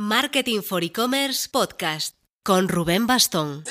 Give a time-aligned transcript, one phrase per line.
[0.00, 2.14] Marketing for E-Commerce Podcast
[2.44, 3.64] con Rubén Bastón.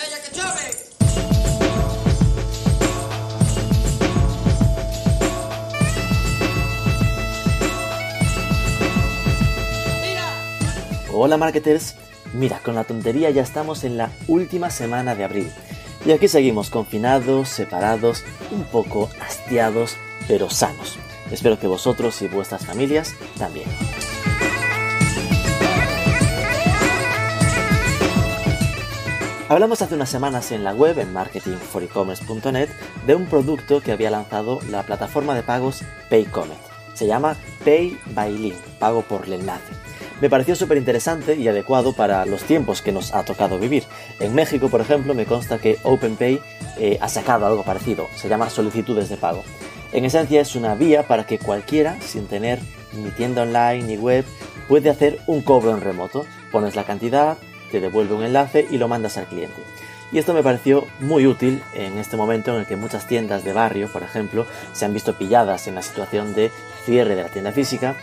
[11.13, 11.95] Hola marketers,
[12.33, 15.49] mira, con la tontería ya estamos en la última semana de abril.
[16.05, 19.95] Y aquí seguimos confinados, separados, un poco hastiados,
[20.27, 20.97] pero sanos.
[21.31, 23.69] Espero que vosotros y vuestras familias también.
[29.49, 32.67] Hablamos hace unas semanas en la web, en marketingforecommerce.net,
[33.05, 36.57] de un producto que había lanzado la plataforma de pagos Paycomet.
[36.93, 39.71] Se llama Pay by Link, pago por el enlace.
[40.19, 43.85] Me pareció súper interesante y adecuado para los tiempos que nos ha tocado vivir.
[44.19, 46.41] En México, por ejemplo, me consta que OpenPay
[46.77, 49.43] eh, ha sacado algo parecido, se llama solicitudes de pago.
[49.93, 52.59] En esencia es una vía para que cualquiera, sin tener
[52.91, 54.25] ni tienda online ni web,
[54.67, 56.25] puede hacer un cobro en remoto.
[56.51, 57.37] Pones la cantidad,
[57.71, 59.61] te devuelve un enlace y lo mandas al cliente.
[60.11, 63.53] Y esto me pareció muy útil en este momento en el que muchas tiendas de
[63.53, 66.51] barrio, por ejemplo, se han visto pilladas en la situación de
[66.85, 67.95] cierre de la tienda física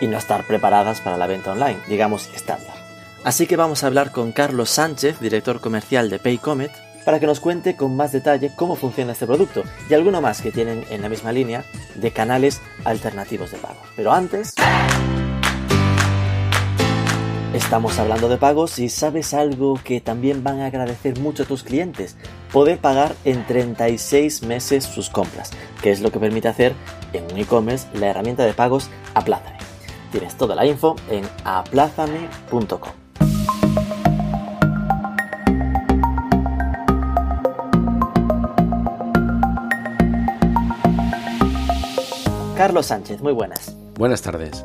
[0.00, 2.74] y no estar preparadas para la venta online, digamos estándar.
[3.22, 6.72] Así que vamos a hablar con Carlos Sánchez, director comercial de Paycomet,
[7.04, 10.52] para que nos cuente con más detalle cómo funciona este producto y alguno más que
[10.52, 13.80] tienen en la misma línea de canales alternativos de pago.
[13.96, 14.54] Pero antes...
[17.54, 21.64] Estamos hablando de pagos y sabes algo que también van a agradecer mucho a tus
[21.64, 22.16] clientes,
[22.52, 25.50] poder pagar en 36 meses sus compras,
[25.82, 26.74] que es lo que permite hacer
[27.12, 29.58] en un e-commerce la herramienta de pagos Aplázame.
[30.12, 32.92] Tienes toda la info en aplázame.com.
[42.56, 43.74] Carlos Sánchez, muy buenas.
[43.96, 44.64] Buenas tardes.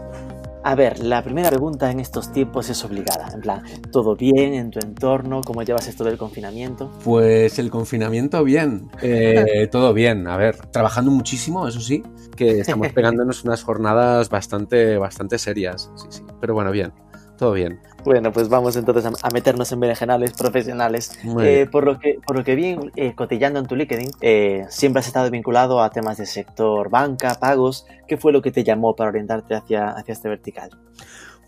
[0.67, 3.27] A ver, la primera pregunta en estos tiempos es obligada.
[3.35, 5.41] En plan, ¿todo bien en tu entorno?
[5.41, 6.91] ¿Cómo llevas esto del confinamiento?
[7.03, 10.25] Pues el confinamiento bien, eh, todo bien.
[10.25, 12.02] A ver, trabajando muchísimo, eso sí,
[12.36, 15.92] que estamos pegándonos unas jornadas bastante, bastante serias.
[15.98, 16.23] Sí, sí.
[16.42, 16.93] Pero bueno, bien,
[17.37, 17.80] todo bien.
[18.05, 21.17] Bueno, pues vamos entonces a, meternos en berenjenales profesionales.
[21.42, 24.99] Eh, por, lo que, por lo que vi eh, cotillando en tu LinkedIn, eh, siempre
[24.99, 27.88] has estado vinculado a temas de sector banca, pagos.
[28.08, 30.70] ¿Qué fue lo que te llamó para orientarte hacia, hacia este vertical?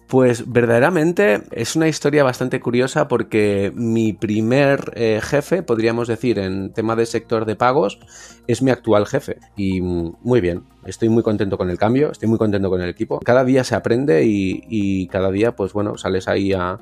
[0.07, 6.71] Pues verdaderamente es una historia bastante curiosa porque mi primer eh, jefe, podríamos decir, en
[6.71, 7.99] tema de sector de pagos,
[8.47, 9.37] es mi actual jefe.
[9.57, 13.19] Y muy bien, estoy muy contento con el cambio, estoy muy contento con el equipo.
[13.19, 16.79] Cada día se aprende y, cada día, pues bueno, sales ahí a,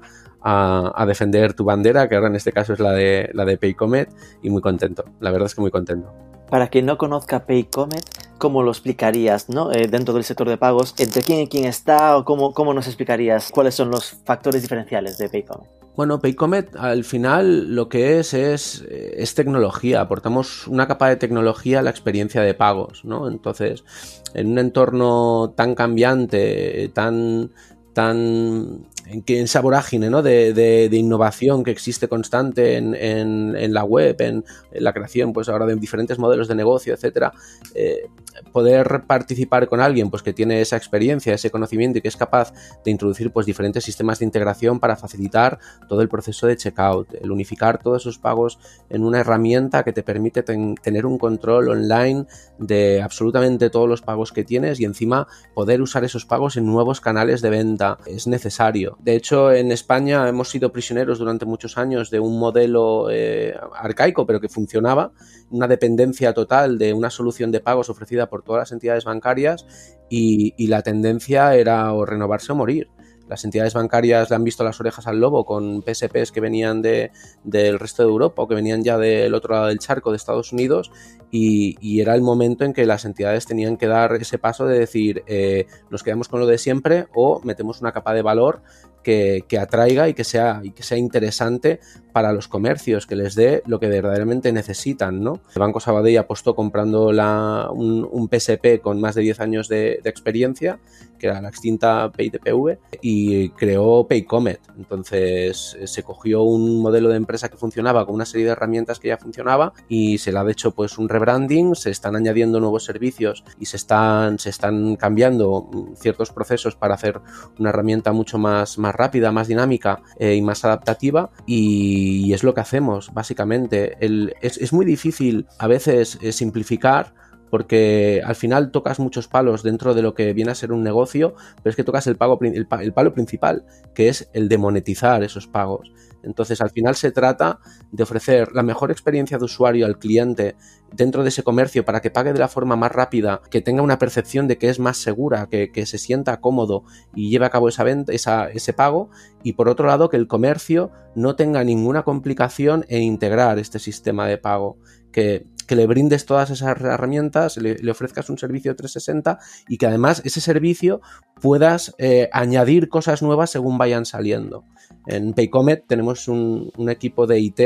[1.08, 4.10] defender tu bandera, que ahora en este caso es la de, la de Paycomet,
[4.44, 5.04] y muy contento.
[5.20, 6.14] La verdad es que muy contento.
[6.50, 8.06] Para quien no conozca Paycomet,
[8.38, 9.72] ¿cómo lo explicarías ¿no?
[9.72, 10.94] Eh, dentro del sector de pagos?
[11.00, 12.18] ¿Entre quién y quién está?
[12.18, 15.70] ¿O cómo, cómo nos explicarías cuáles son los factores diferenciales de Paycomet?
[15.96, 20.02] Bueno, Paycomet al final lo que es, es es, tecnología.
[20.02, 23.30] Aportamos una capa de tecnología a la experiencia de pagos, ¿no?
[23.30, 23.86] Entonces,
[24.34, 27.52] en un entorno tan cambiante, tan
[27.94, 29.62] tan en, que esa
[30.10, 30.22] ¿no?
[30.22, 35.66] de, de, innovación que existe constante en, en, la web, en, la creación pues ahora
[35.66, 37.34] de diferentes modelos de negocio, etcétera,
[37.74, 38.08] eh,
[38.52, 42.54] poder participar con alguien pues que tiene esa experiencia, ese conocimiento y que es capaz
[42.84, 47.32] de introducir pues diferentes sistemas de integración para facilitar todo el proceso de checkout, el
[47.32, 48.60] unificar todos esos pagos
[48.90, 52.26] en una herramienta que te permite tener un control online
[52.58, 57.02] de absolutamente todos los pagos que tienes y encima poder usar esos pagos en nuevos
[57.02, 58.98] canales de venta es necesario.
[59.02, 64.26] De hecho, en España hemos sido prisioneros durante muchos años de un modelo eh, arcaico
[64.26, 65.12] pero que funcionaba,
[65.50, 69.66] una dependencia total de una solución de pagos ofrecida por todas las entidades bancarias
[70.10, 72.90] y, la tendencia era o renovarse o morir.
[73.28, 77.12] Las entidades bancarias le han visto las orejas al lobo con PSPs que venían de,
[77.44, 80.54] del resto de Europa o que venían ya del otro lado del charco de Estados
[80.54, 80.92] Unidos
[81.38, 85.24] y, era el momento en que las entidades tenían que dar ese paso de decir
[85.28, 88.62] eh, nos quedamos con lo de siempre o metemos una capa de valor
[89.06, 91.80] que, atraiga y que, sea, y que sea interesante
[92.12, 95.42] para los comercios, que les dé lo que verdaderamente necesitan, ¿no?
[95.54, 100.80] El Banco Sabadell apostó comprando la, un, PSP con más de 10 años de, experiencia,
[101.20, 104.62] que era la extinta PayTPV, y creó Paycomet.
[104.78, 109.10] Entonces se cogió un modelo de empresa que funcionaba con una serie de herramientas que
[109.10, 113.44] ya funcionaba y se le ha hecho pues un rebranding, se están añadiendo nuevos servicios
[113.60, 117.20] y se están, se están cambiando ciertos procesos para hacer
[117.60, 122.54] una herramienta mucho más, más rápida, más dinámica eh, y más adaptativa y, es lo
[122.54, 123.98] que hacemos básicamente.
[124.42, 127.14] es, muy difícil a veces eh, simplificar
[127.50, 131.36] porque al final tocas muchos palos dentro de lo que viene a ser un negocio,
[131.58, 135.48] pero es que tocas el, pago, el, palo principal, que es el de monetizar esos
[135.48, 135.92] pagos.
[136.24, 137.60] Entonces, al final se trata
[137.92, 140.56] de ofrecer la mejor experiencia de usuario al cliente
[140.92, 144.00] dentro de ese comercio para que pague de la forma más rápida, que tenga una
[144.00, 146.84] percepción de que es más segura, que, se sienta cómodo
[147.14, 149.10] y lleve a cabo esa venta, ese pago,
[149.44, 154.28] y por otro lado que el comercio no tenga ninguna complicación en integrar este sistema
[154.28, 154.78] de pago.
[155.16, 159.40] Que, le brindes todas esas herramientas, le, ofrezcas un servicio 360
[159.70, 161.02] y que además ese servicio
[161.42, 164.66] puedas eh, añadir cosas nuevas según vayan saliendo.
[165.08, 167.60] En Paycomet tenemos un, equipo de IT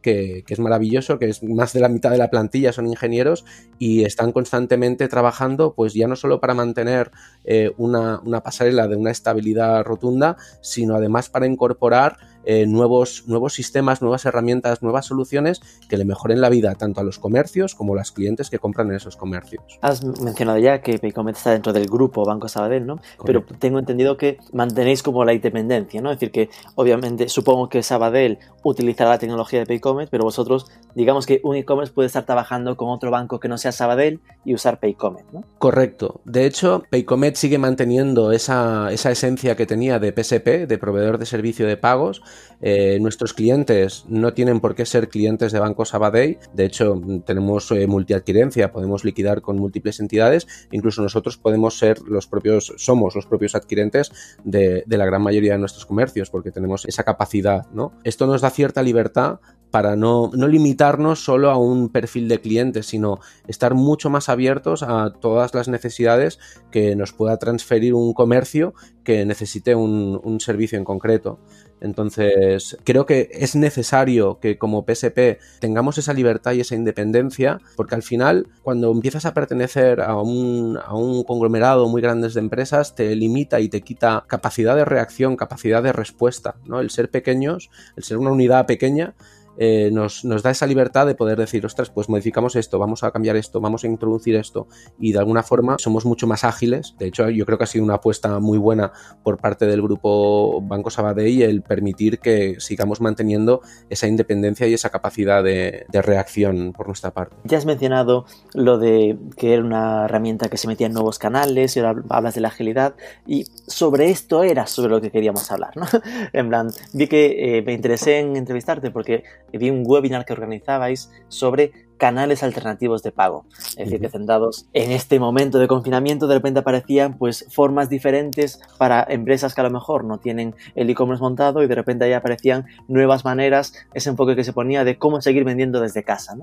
[0.00, 3.44] que, es maravilloso, que es más de la mitad de la plantilla son ingenieros
[3.78, 7.10] y están constantemente trabajando, pues ya no solo para mantener
[7.44, 14.02] eh, una, pasarela de una estabilidad rotunda, sino además para incorporar eh, nuevos, nuevos sistemas,
[14.02, 17.98] nuevas herramientas, nuevas soluciones que le mejoren la vida tanto a los comercios como a
[17.98, 19.62] los clientes que compran en esos comercios.
[19.80, 23.00] Has mencionado ya que Paycomet está dentro del grupo Banco Sabadell, ¿no?
[23.24, 26.10] Pero tengo entendido que mantenéis como la independencia, ¿no?
[26.10, 31.26] Es decir, que obviamente supongo que Sabadell utilizará la tecnología de Paycomet, pero vosotros, digamos
[31.26, 34.80] que un e-commerce puede estar trabajando con otro banco que no sea Sabadell y usar
[34.80, 35.44] Paycomet, ¿no?
[35.58, 36.20] Correcto.
[36.24, 41.26] De hecho, Paycomet sigue manteniendo esa, esa esencia que tenía de PSP, de proveedor de
[41.26, 42.22] servicio de pagos,
[42.60, 46.38] eh, nuestros clientes no tienen por qué ser clientes de Banco Sabadell.
[46.54, 50.46] De hecho, tenemos eh, multiadquirencia, podemos liquidar con múltiples entidades.
[50.70, 54.12] Incluso nosotros podemos ser los propios, somos los propios adquirentes
[54.44, 57.66] de, la gran mayoría de nuestros comercios porque tenemos esa capacidad.
[57.72, 57.92] ¿no?
[58.04, 59.40] Esto nos da cierta libertad
[59.70, 64.84] para no, no, limitarnos solo a un perfil de clientes, sino estar mucho más abiertos
[64.84, 66.38] a todas las necesidades
[66.70, 71.40] que nos pueda transferir un comercio que necesite un servicio en concreto.
[71.84, 77.94] Entonces, creo que es necesario que como PSP tengamos esa libertad y esa independencia, porque
[77.94, 80.78] al final, cuando empiezas a pertenecer a un,
[81.26, 85.92] conglomerado muy grande de empresas, te limita y te quita capacidad de reacción, capacidad de
[85.92, 86.80] respuesta, ¿no?
[86.80, 89.12] El ser pequeños, el ser una unidad pequeña,
[89.58, 93.36] eh, nos, da esa libertad de poder decir, ostras, pues modificamos esto, vamos a cambiar
[93.36, 94.68] esto, vamos a introducir esto
[94.98, 96.94] y de alguna forma somos mucho más ágiles.
[96.98, 98.92] De hecho, yo creo que ha sido una apuesta muy buena
[99.22, 104.90] por parte del grupo Banco Sabadell el permitir que sigamos manteniendo esa independencia y esa
[104.90, 107.36] capacidad de, reacción por nuestra parte.
[107.44, 111.76] Ya has mencionado lo de que era una herramienta que se metía en nuevos canales
[111.76, 112.94] y ahora hablas de la agilidad
[113.26, 115.72] y sobre esto era sobre lo que queríamos hablar,
[116.32, 121.10] en plan, vi que eh, me interesé en entrevistarte porque vi un webinar que organizabais
[121.28, 123.46] sobre canales alternativos de pago.
[123.76, 128.60] Es decir, que centrados en este momento de confinamiento, de repente aparecían pues formas diferentes
[128.78, 132.12] para empresas que a lo mejor no tienen el e-commerce montado y de repente ahí
[132.12, 136.36] aparecían nuevas maneras, ese enfoque que se ponía de cómo seguir vendiendo desde casa.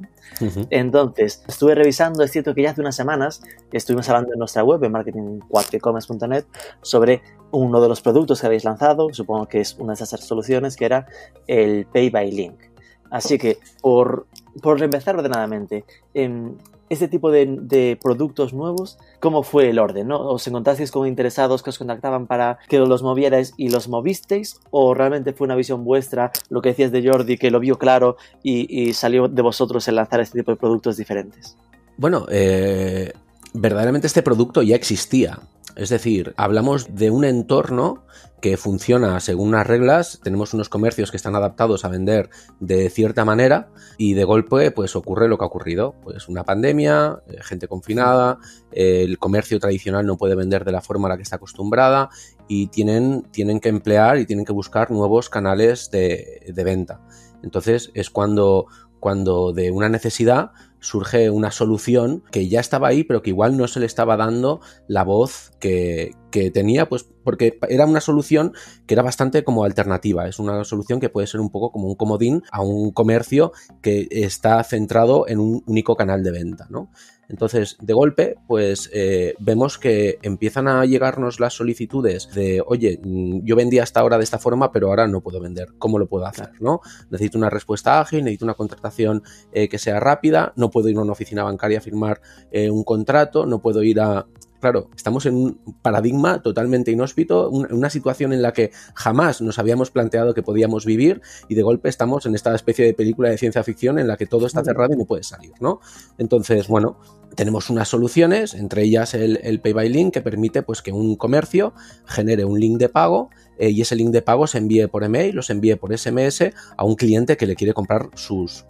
[0.69, 4.83] Entonces, estuve revisando, es cierto que ya hace unas semanas estuvimos hablando en nuestra web,
[4.83, 6.45] en marketing4ecommerce.net,
[6.81, 7.21] sobre
[7.51, 10.86] uno de los productos que habéis lanzado, supongo que es una de esas soluciones, que
[10.86, 11.07] era
[11.47, 12.70] el Pay by Link.
[13.11, 14.25] Así que, por,
[14.61, 16.57] por empezar ordenadamente, en
[16.91, 20.09] este tipo de, productos nuevos, ¿cómo fue el orden?
[20.09, 20.19] ¿no?
[20.29, 24.59] ¿Os encontrasteis con interesados que os contactaban para que los movierais y los movisteis?
[24.71, 28.17] ¿O realmente fue una visión vuestra, lo que decías de Jordi, que lo vio claro
[28.43, 31.55] y, salió de vosotros el lanzar este tipo de productos diferentes?
[31.95, 33.13] Bueno, eh,
[33.53, 35.39] verdaderamente este producto ya existía.
[35.75, 38.06] Es decir, hablamos de un entorno
[38.41, 43.23] que funciona según unas reglas, tenemos unos comercios que están adaptados a vender de cierta
[43.23, 47.68] manera y de golpe pues ocurre lo que ha ocurrido, pues una pandemia, eh, gente
[47.68, 48.40] confinada,
[48.71, 52.09] el comercio tradicional no puede vender de la forma a la que está acostumbrada
[52.47, 56.99] y tienen, tienen que emplear y tienen que buscar nuevos canales de, de venta.
[57.44, 58.66] Entonces es cuando,
[58.99, 60.51] cuando de una necesidad
[60.81, 64.59] surge una solución que ya estaba ahí, pero que igual no se le estaba dando
[64.88, 66.11] la voz que,
[66.54, 68.54] tenía, pues porque era una solución
[68.88, 70.28] que era bastante como alternativa.
[70.28, 74.07] Es una solución que puede ser un poco como un comodín a un comercio que
[74.11, 76.90] está centrado en un único canal de venta, ¿no?
[77.31, 83.45] Entonces, de golpe, pues eh, vemos que empiezan a llegarnos las solicitudes de, oye, mm,
[83.45, 85.69] yo vendía hasta ahora de esta forma, pero ahora no puedo vender.
[85.80, 86.50] ¿Cómo lo puedo hacer?
[86.59, 86.81] ¿no?
[87.09, 89.23] Necesito una respuesta ágil, necesito una contratación
[89.54, 92.21] eh, que sea rápida, no puedo ir a una oficina bancaria a firmar
[92.52, 94.28] eh, un contrato, no puedo ir a
[94.61, 99.91] claro, estamos en un paradigma totalmente inhóspito, una situación en la que jamás nos habíamos
[99.91, 103.63] planteado que podíamos vivir y de golpe estamos en esta especie de película de ciencia
[103.63, 105.81] ficción en la que todo está cerrado y no puede salir, ¿no?
[106.18, 106.97] Entonces, bueno,
[107.35, 111.73] tenemos unas soluciones, entre ellas el, Pay by Link, que permite pues, que un comercio
[112.06, 113.30] genere un link de pago
[113.61, 116.51] eh, y ese link de pago se envíe por email o se envíe por SMS
[116.75, 118.65] a un cliente que le quiere comprar sus,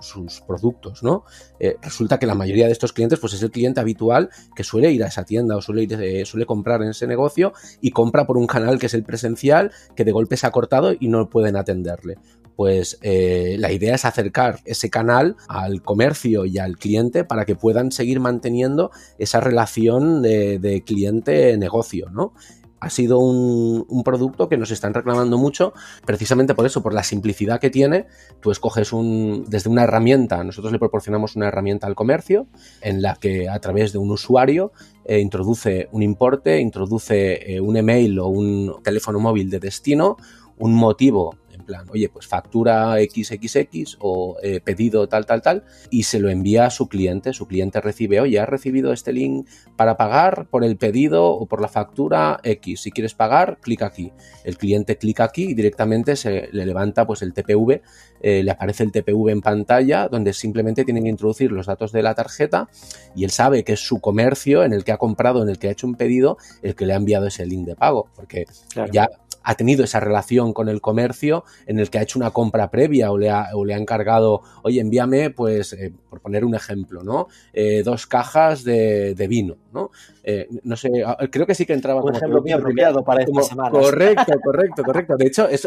[0.46, 1.02] productos.
[1.02, 1.24] ¿no?
[1.62, 4.92] Eh, resulta que la mayoría de estos clientes pues, es el cliente habitual que suele
[4.92, 8.36] ir a esa tienda o suele, ir, suele comprar en ese negocio y compra por
[8.36, 11.56] un canal que es el presencial, que de golpe se ha cortado y no pueden
[11.56, 12.18] atenderle
[12.62, 17.56] pues eh, la idea es acercar ese canal al comercio y al cliente para que
[17.56, 22.34] puedan seguir manteniendo esa relación de, cliente-negocio, ¿no?
[22.82, 25.74] Ha sido un, producto que nos están reclamando mucho,
[26.06, 28.08] precisamente por eso, por la simplicidad que tiene.
[28.42, 32.48] Tú escoges un, desde una herramienta, nosotros le proporcionamos una herramienta al comercio
[32.82, 34.72] en la que a través de un usuario
[35.06, 40.18] eh, introduce un importe, introduce eh, un email o un teléfono móvil de destino,
[40.58, 46.20] un motivo plan, oye, pues factura XXX o eh, pedido tal, tal, tal, y se
[46.20, 47.34] lo envía a su cliente.
[47.34, 51.62] Su cliente recibe, oye, has recibido este link para pagar por el pedido o por
[51.62, 52.82] la factura X.
[52.82, 54.12] Si quieres pagar, clic aquí.
[54.44, 57.82] El cliente clica aquí y directamente se le levanta pues el TPV,
[58.22, 62.04] eh, le aparece el TPV en pantalla donde simplemente tienen que introducir los datos de
[62.04, 62.70] la tarjeta
[63.16, 65.68] y él sabe que es su comercio en el que ha comprado, en el que
[65.68, 68.46] ha hecho un pedido, el que le ha enviado ese link de pago, porque
[68.92, 69.10] ya
[69.44, 73.12] ha tenido esa relación con el comercio en el que ha hecho una compra previa
[73.12, 77.04] o le ha, o le ha encargado, oye, envíame, pues, eh, por poner un ejemplo,
[77.04, 77.30] ¿no?
[77.54, 79.92] Eh, dos cajas de, de vino, ¿no?
[80.26, 83.42] Eh, no sé, ah, creo que sí que entraba un ejemplo muy apropiado para esta
[83.44, 83.72] semana.
[83.72, 85.16] Correcto, correcto, correcto.
[85.16, 85.66] De hecho, es,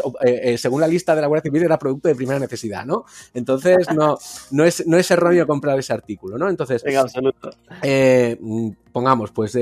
[0.61, 3.05] según la lista de la Guardia Civil, era producto de primera necesidad, ¿no?
[3.33, 4.19] Entonces, no,
[4.51, 6.47] no, es, no es erróneo comprar ese artículo, ¿no?
[6.47, 7.49] Entonces, en absoluto.
[8.39, 9.57] Mm, pongamos, pues,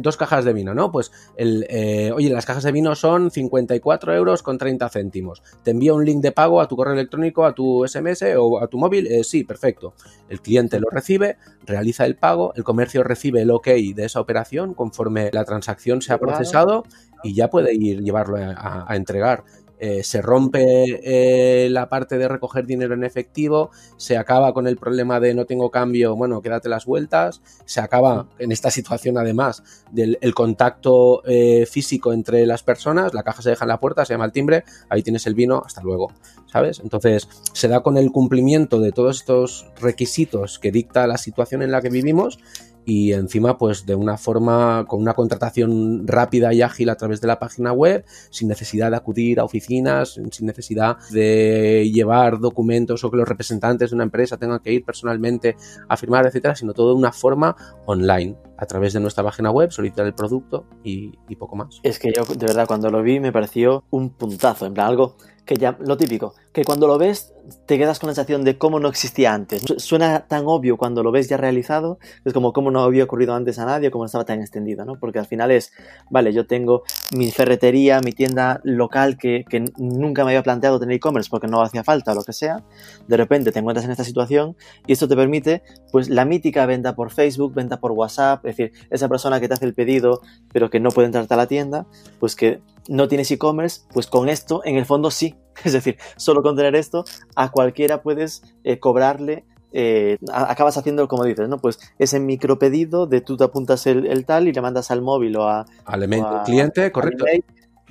[0.00, 0.90] dos cajas de vino, ¿no?
[0.90, 1.66] Pues, el,
[2.14, 5.42] oye, las cajas de vino son 54 euros con 30 céntimos.
[5.62, 8.66] Te envío un link de pago a tu correo electrónico, a tu SMS o a
[8.66, 9.22] tu móvil.
[9.24, 9.92] sí, perfecto.
[10.32, 11.36] El cliente lo recibe,
[11.66, 16.14] realiza el pago, el comercio recibe el OK de esa operación conforme la transacción se
[16.14, 16.84] ha procesado
[17.22, 19.44] y ya puede ir llevarlo a, entregar.
[19.84, 24.76] Eh, se rompe eh, la parte de recoger dinero en efectivo, se acaba con el
[24.76, 29.64] problema de no tengo cambio, bueno, quédate las vueltas, se acaba en esta situación además
[29.90, 34.14] del contacto eh, físico entre las personas, la caja se deja en la puerta, se
[34.14, 36.12] llama el timbre, ahí tienes el vino, hasta luego,
[36.46, 36.78] ¿sabes?
[36.78, 41.72] Entonces se da con el cumplimiento de todos estos requisitos que dicta la situación en
[41.72, 42.38] la que vivimos
[42.84, 47.28] y encima pues de una forma con una contratación rápida y ágil a través de
[47.28, 53.10] la página web sin necesidad de acudir a oficinas sin necesidad de llevar documentos o
[53.10, 55.56] que los representantes de una empresa tengan que ir personalmente
[55.88, 59.70] a firmar etcétera sino todo de una forma online a través de nuestra página web
[59.70, 61.80] solicitar el producto y, y poco más.
[61.82, 65.16] Es que yo de verdad cuando lo vi me pareció un puntazo en plan algo
[65.44, 67.31] que ya, lo típico, que cuando lo ves
[67.66, 69.64] te quedas con la sensación de cómo no existía antes.
[69.78, 73.58] Suena tan obvio cuando lo ves ya realizado, es como cómo no había ocurrido antes
[73.58, 74.98] a nadie, cómo estaba tan extendido, ¿no?
[74.98, 75.72] Porque al final es,
[76.10, 76.82] vale, yo tengo
[77.14, 81.62] mi ferretería, mi tienda local que, que nunca me había planteado tener e-commerce porque no
[81.62, 82.62] hacía falta o lo que sea,
[83.06, 84.56] de repente te encuentras en esta situación
[84.86, 88.72] y esto te permite, pues, la mítica venta por Facebook, venta por WhatsApp, es decir,
[88.90, 90.20] esa persona que te hace el pedido
[90.52, 91.86] pero que no puede entrarte a la tienda,
[92.18, 95.34] pues que no tienes e-commerce, pues con esto en el fondo sí.
[95.64, 97.04] Es decir, solo con tener esto
[97.36, 99.44] a cualquiera puedes eh, cobrarle
[99.74, 101.56] eh, acabas haciendo como dices, ¿no?
[101.58, 105.48] Pues ese micropedido de tú te apuntas el, tal y le mandas al móvil o
[105.48, 105.64] a...
[105.86, 106.06] Al
[106.44, 107.24] cliente, correcto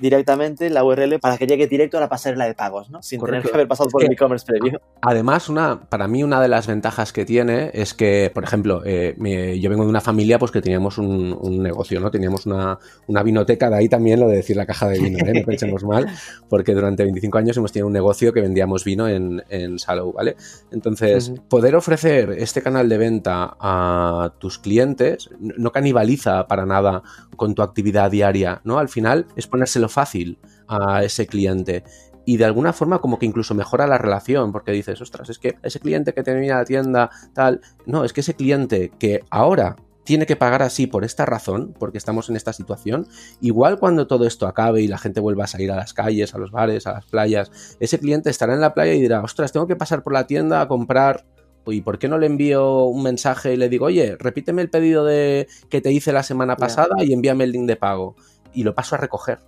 [0.02, 3.02] directamente la URL para que llegue directo a la pasarela de pagos, ¿no?
[3.02, 4.80] Sin tener que haber pasado por el e-commerce previo.
[5.00, 9.14] Además, una, para mí una de las ventajas que tiene es que, por ejemplo, eh,
[9.60, 12.10] yo vengo de una familia pues que teníamos un, negocio, ¿no?
[12.10, 15.32] Teníamos una, una, vinoteca, de ahí también lo de decir la caja de vino, ¿eh?
[15.34, 16.08] No pensemos mal,
[16.48, 20.34] porque durante 25 años hemos tenido un negocio que vendíamos vino en, en Salou, ¿vale?
[20.72, 27.02] Entonces, poder ofrecer este canal de venta a tus clientes no canibaliza para nada
[27.36, 28.78] con tu actividad diaria, ¿no?
[28.78, 31.84] Al final es ponérselo fácil a ese cliente
[32.24, 35.56] y de alguna forma como que incluso mejora la relación, porque dices, ostras, es que
[35.62, 40.26] ese cliente que tenía la tienda, tal, no, es que ese cliente que ahora tiene
[40.26, 43.06] que pagar así por esta razón, porque estamos en esta situación,
[43.40, 46.38] igual cuando todo esto acabe y la gente vuelva a salir a las calles, a
[46.38, 49.66] los bares, a las playas, ese cliente estará en la playa y dirá, ostras, tengo
[49.66, 51.24] que pasar por la tienda a comprar
[51.66, 55.04] ¿Y por qué no le envío un mensaje y le digo, oye, repíteme el pedido
[55.04, 58.16] de que te hice la semana pasada y envíame el link de pago?
[58.52, 59.38] Y lo paso a recoger.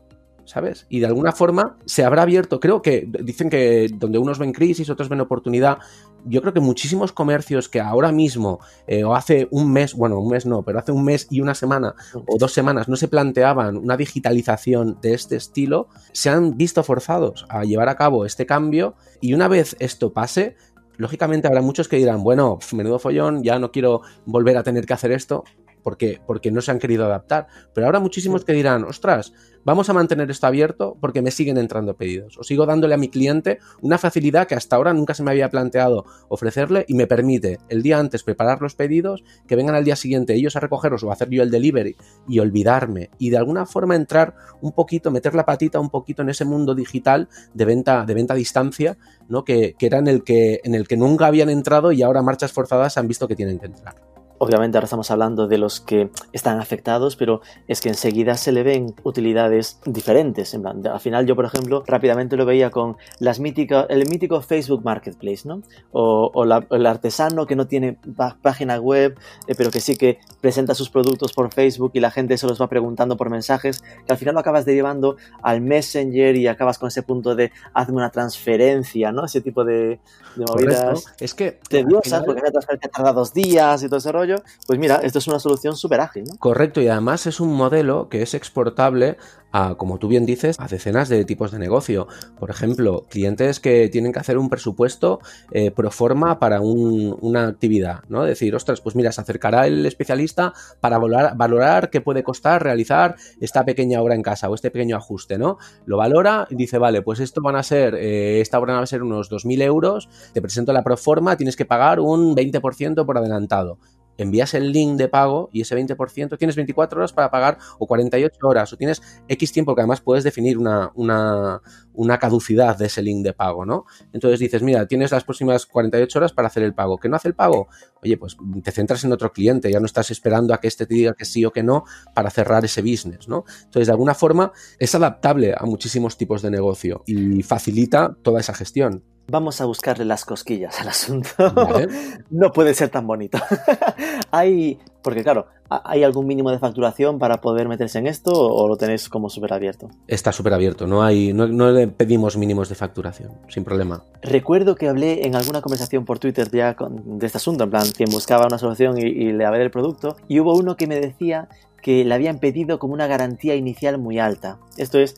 [0.45, 0.87] ¿Sabes?
[0.89, 4.91] Y de alguna forma se habrá abierto, creo que dicen que donde unos ven crisis,
[4.91, 5.79] otros ven oportunidad.
[6.27, 10.31] Yo creo que muchísimos comercios que ahora mismo, eh, o hace un mes, bueno, un
[10.31, 11.95] mes no, pero hace un mes y una semana
[12.27, 17.45] o dos semanas no se planteaban una digitalización de este estilo, se han visto forzados
[17.49, 20.57] a llevar a cabo este cambio y una vez esto pase,
[20.97, 24.95] lógicamente habrá muchos que dirán, bueno, menudo follón, ya no quiero volver a tener que
[24.95, 25.45] hacer esto
[25.85, 27.47] porque, porque no se han querido adaptar.
[27.73, 29.33] Pero habrá muchísimos que dirán, ostras,
[29.65, 32.37] vamos a mantener esto abierto porque me siguen entrando pedidos.
[32.39, 35.51] O sigo dándole a mi cliente una facilidad que hasta ahora nunca se me había
[35.51, 39.95] planteado ofrecerle y me permite el día antes preparar los pedidos, que vengan al día
[39.95, 43.11] siguiente ellos a recogerlos o hacer yo el delivery y olvidarme.
[43.19, 46.75] Y de alguna forma entrar un poquito, meter la patita un poquito en ese mundo
[46.75, 48.97] digital de venta, de venta a distancia,
[49.29, 49.45] ¿no?
[49.45, 52.53] que, que era en el que, en el que nunca habían entrado y ahora marchas
[52.53, 54.14] forzadas han visto que tienen que entrar.
[54.39, 58.65] Obviamente ahora estamos hablando de los que están afectados, pero es que enseguida se le
[58.65, 60.55] ven utilidades diferentes.
[60.55, 65.47] al final yo, por ejemplo, rápidamente lo veía con las míticas, el mítico Facebook Marketplace,
[65.47, 65.63] ¿no?
[65.93, 67.99] O, el artesano que no tiene
[68.43, 72.37] página web, eh, pero que sí que presenta sus productos por Facebook y la gente
[72.37, 76.49] se los va preguntando por mensajes, que al final lo acabas derivando al Messenger y
[76.49, 79.25] acabas con ese punto de hazme una transferencia, ¿no?
[79.25, 80.01] Ese tipo de,
[80.37, 81.05] movidas.
[81.21, 84.34] Es que tediosas, porque la transferencia tarda dos días y todo ese rollo
[84.67, 86.25] pues mira, esto es una solución súper ágil.
[86.25, 86.37] ¿no?
[86.39, 89.17] Correcto, y además es un modelo que es exportable
[89.55, 92.09] a, como tú bien dices, a decenas de tipos de negocio.
[92.41, 95.21] Por ejemplo, clientes que tienen que hacer un presupuesto
[95.53, 98.25] eh, pro forma para una actividad, ¿no?
[98.25, 103.65] Decir, ostras, pues mira, se acercará el especialista para valorar, qué puede costar realizar esta
[103.65, 105.59] pequeña obra en casa o este pequeño ajuste, ¿no?
[105.87, 108.87] Lo valora y dice, vale, pues esto van a ser, eh, esta obra va a
[108.87, 113.19] ser unos 2.000 euros, te presento la pro forma, tienes que pagar un 20% por
[113.19, 113.79] adelantado
[114.19, 118.37] envías el link de pago y ese 20% tienes 24 horas para pagar o 48
[118.43, 121.61] horas o tienes X tiempo que además puedes definir una, una,
[121.93, 123.85] una, caducidad de ese link de pago, ¿no?
[124.13, 126.99] Entonces dices, mira, tienes las próximas 48 horas para hacer el pago.
[126.99, 127.69] ¿Que no hace el pago?
[128.03, 130.95] Oye, pues te centras en otro cliente, ya no estás esperando a que este te
[130.95, 133.45] diga que sí o que no para cerrar ese business, ¿no?
[133.65, 138.55] Entonces, de alguna forma, es adaptable a muchísimos tipos de negocio y facilita toda esa
[138.55, 139.03] gestión.
[139.29, 141.29] Vamos a buscarle las cosquillas al asunto.
[142.31, 143.39] no puede ser tan bonito.
[144.31, 148.77] hay, porque claro, ¿hay algún mínimo de facturación para poder meterse en esto o lo
[148.77, 149.89] tenéis como súper abierto?
[150.07, 154.03] Está súper abierto, no, hay, no, le pedimos mínimos de facturación, sin problema.
[154.23, 158.11] Recuerdo que hablé en alguna conversación por Twitter ya de este asunto, en plan, quien
[158.11, 161.49] buscaba una solución y, y le hablé del producto, y hubo uno que me decía
[161.85, 164.59] que le habían pedido como una garantía inicial muy alta.
[164.79, 165.17] Esto es,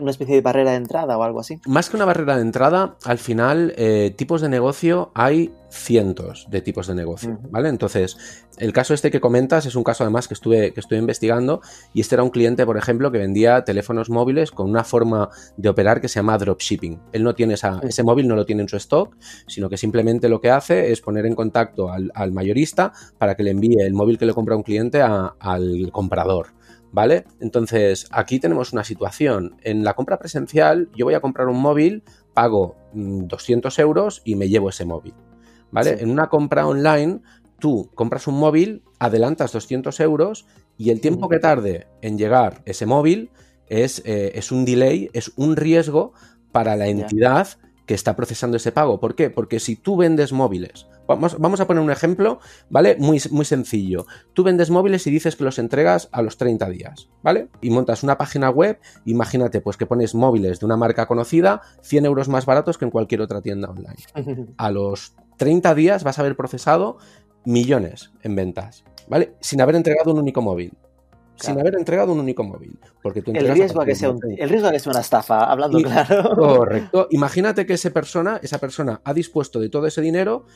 [0.00, 1.60] una especie de barrera de entrada o algo así.
[1.64, 6.62] Más que una barrera de entrada, al final, eh, tipos de negocio hay cientos de
[6.62, 7.68] tipos de negocio, ¿vale?
[7.68, 8.16] Entonces,
[8.56, 11.60] el caso este que comentas es un caso además que estuve, que estuve investigando
[11.92, 15.68] y este era un cliente, por ejemplo, que vendía teléfonos móviles con una forma de
[15.68, 16.98] operar que se llama dropshipping.
[17.12, 19.14] Él no tiene ese móvil, no lo tiene en su stock,
[19.46, 23.50] sino que simplemente lo que hace es poner en contacto al, mayorista para que le
[23.50, 26.07] envíe el móvil que le compra un cliente al comprador.
[26.90, 27.24] ¿Vale?
[27.40, 29.56] Entonces, aquí tenemos una situación.
[29.62, 34.36] En la compra presencial, yo voy a comprar un móvil, pago 200 mm, euros y
[34.36, 35.14] me llevo ese móvil.
[35.70, 35.98] ¿vale?
[36.00, 37.20] En una compra online,
[37.58, 42.86] tú compras un móvil, adelantas 200 euros y el tiempo que tarde en llegar ese
[42.86, 43.30] móvil
[43.66, 46.12] es, eh, es un delay, es un riesgo
[46.52, 47.48] para la entidad
[47.86, 49.00] que está procesando ese pago.
[49.00, 49.30] ¿Por qué?
[49.30, 52.38] Porque si tú vendes móviles, vamos, vamos, a poner un ejemplo,
[52.70, 52.96] ¿vale?
[52.98, 54.06] Muy, muy sencillo.
[54.34, 57.48] Tú vendes móviles y dices que los entregas a los 30 días, ¿vale?
[57.60, 62.06] Y montas una página web, imagínate pues que pones móviles de una marca conocida 100
[62.06, 63.96] euros más baratos que en cualquier otra tienda online.
[64.56, 66.98] A los 30 días vas a haber procesado
[67.44, 69.34] millones en ventas, ¿vale?
[69.40, 70.72] Sin haber entregado un único móvil.
[71.40, 72.78] Sin haber entregado un único móvil.
[73.00, 75.78] Porque tú el, riesgo a que sea el riesgo a que sea una estafa, hablando
[75.78, 76.30] claro.
[76.34, 77.06] Correcto.
[77.10, 80.46] Imagínate que esa persona, esa persona ha dispuesto de todo ese dinero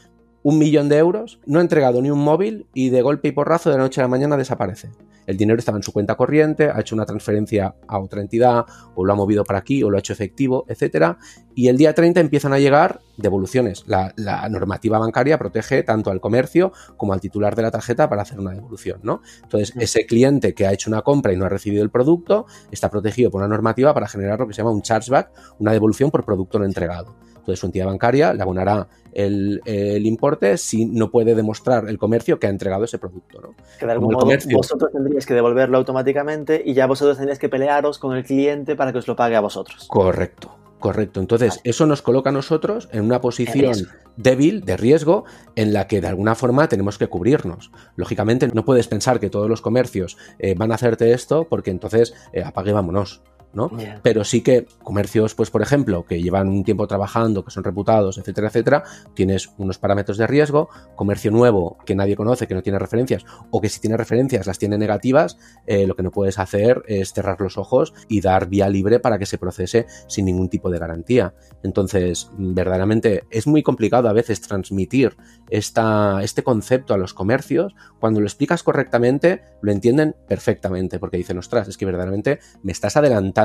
[0.42, 3.70] un millón de euros, no ha entregado ni un móvil y de golpe y porrazo
[3.70, 4.90] de la noche a la mañana desaparece.
[5.26, 9.04] El dinero estaba en su cuenta corriente, ha hecho una transferencia a otra entidad, o
[9.04, 11.16] lo ha movido para aquí, o lo ha hecho efectivo, etc.
[11.54, 13.84] Y el día 30 empiezan a llegar devoluciones.
[13.86, 14.12] La,
[14.48, 18.52] normativa bancaria protege tanto al comercio como al titular de la tarjeta para hacer una
[18.52, 19.22] devolución, ¿no?
[19.42, 22.90] Entonces, ese cliente que ha hecho una compra y no ha recibido el producto está
[22.90, 26.24] protegido por una normativa para generar lo que se llama un chargeback, una devolución por
[26.24, 27.14] producto no entregado.
[27.42, 29.60] Entonces su entidad bancaria le abonará el,
[30.04, 33.40] importe si no puede demostrar el comercio que ha entregado ese producto.
[33.40, 33.54] ¿no?
[33.80, 37.98] Que de algún modo vosotros tendríais que devolverlo automáticamente y ya vosotros tendríais que pelearos
[37.98, 39.86] con el cliente para que os lo pague a vosotros.
[39.88, 40.61] Correcto.
[40.82, 43.72] Correcto, entonces eso nos coloca a nosotros en una posición
[44.16, 47.70] débil, de riesgo, en la que de alguna forma tenemos que cubrirnos.
[47.94, 52.14] Lógicamente no puedes pensar que todos los comercios eh, van a hacerte esto porque entonces
[52.32, 53.22] eh, apague vámonos
[53.54, 53.70] ¿no?
[54.02, 58.18] Pero sí que comercios, pues por ejemplo, que llevan un tiempo trabajando, que son reputados,
[58.18, 58.84] etcétera, etcétera,
[59.14, 63.60] tienes unos parámetros de riesgo, comercio nuevo que nadie conoce, que no tiene referencias, o
[63.60, 67.40] que si tiene referencias las tiene negativas, eh, lo que no puedes hacer es cerrar
[67.40, 71.34] los ojos y dar vía libre para que se procese sin ningún tipo de garantía.
[71.62, 75.16] Entonces, verdaderamente es muy complicado a veces transmitir
[75.50, 77.74] esta, este concepto a los comercios.
[78.00, 82.96] Cuando lo explicas correctamente, lo entienden perfectamente, porque dicen, ostras, es que verdaderamente me estás
[82.96, 83.41] adelantando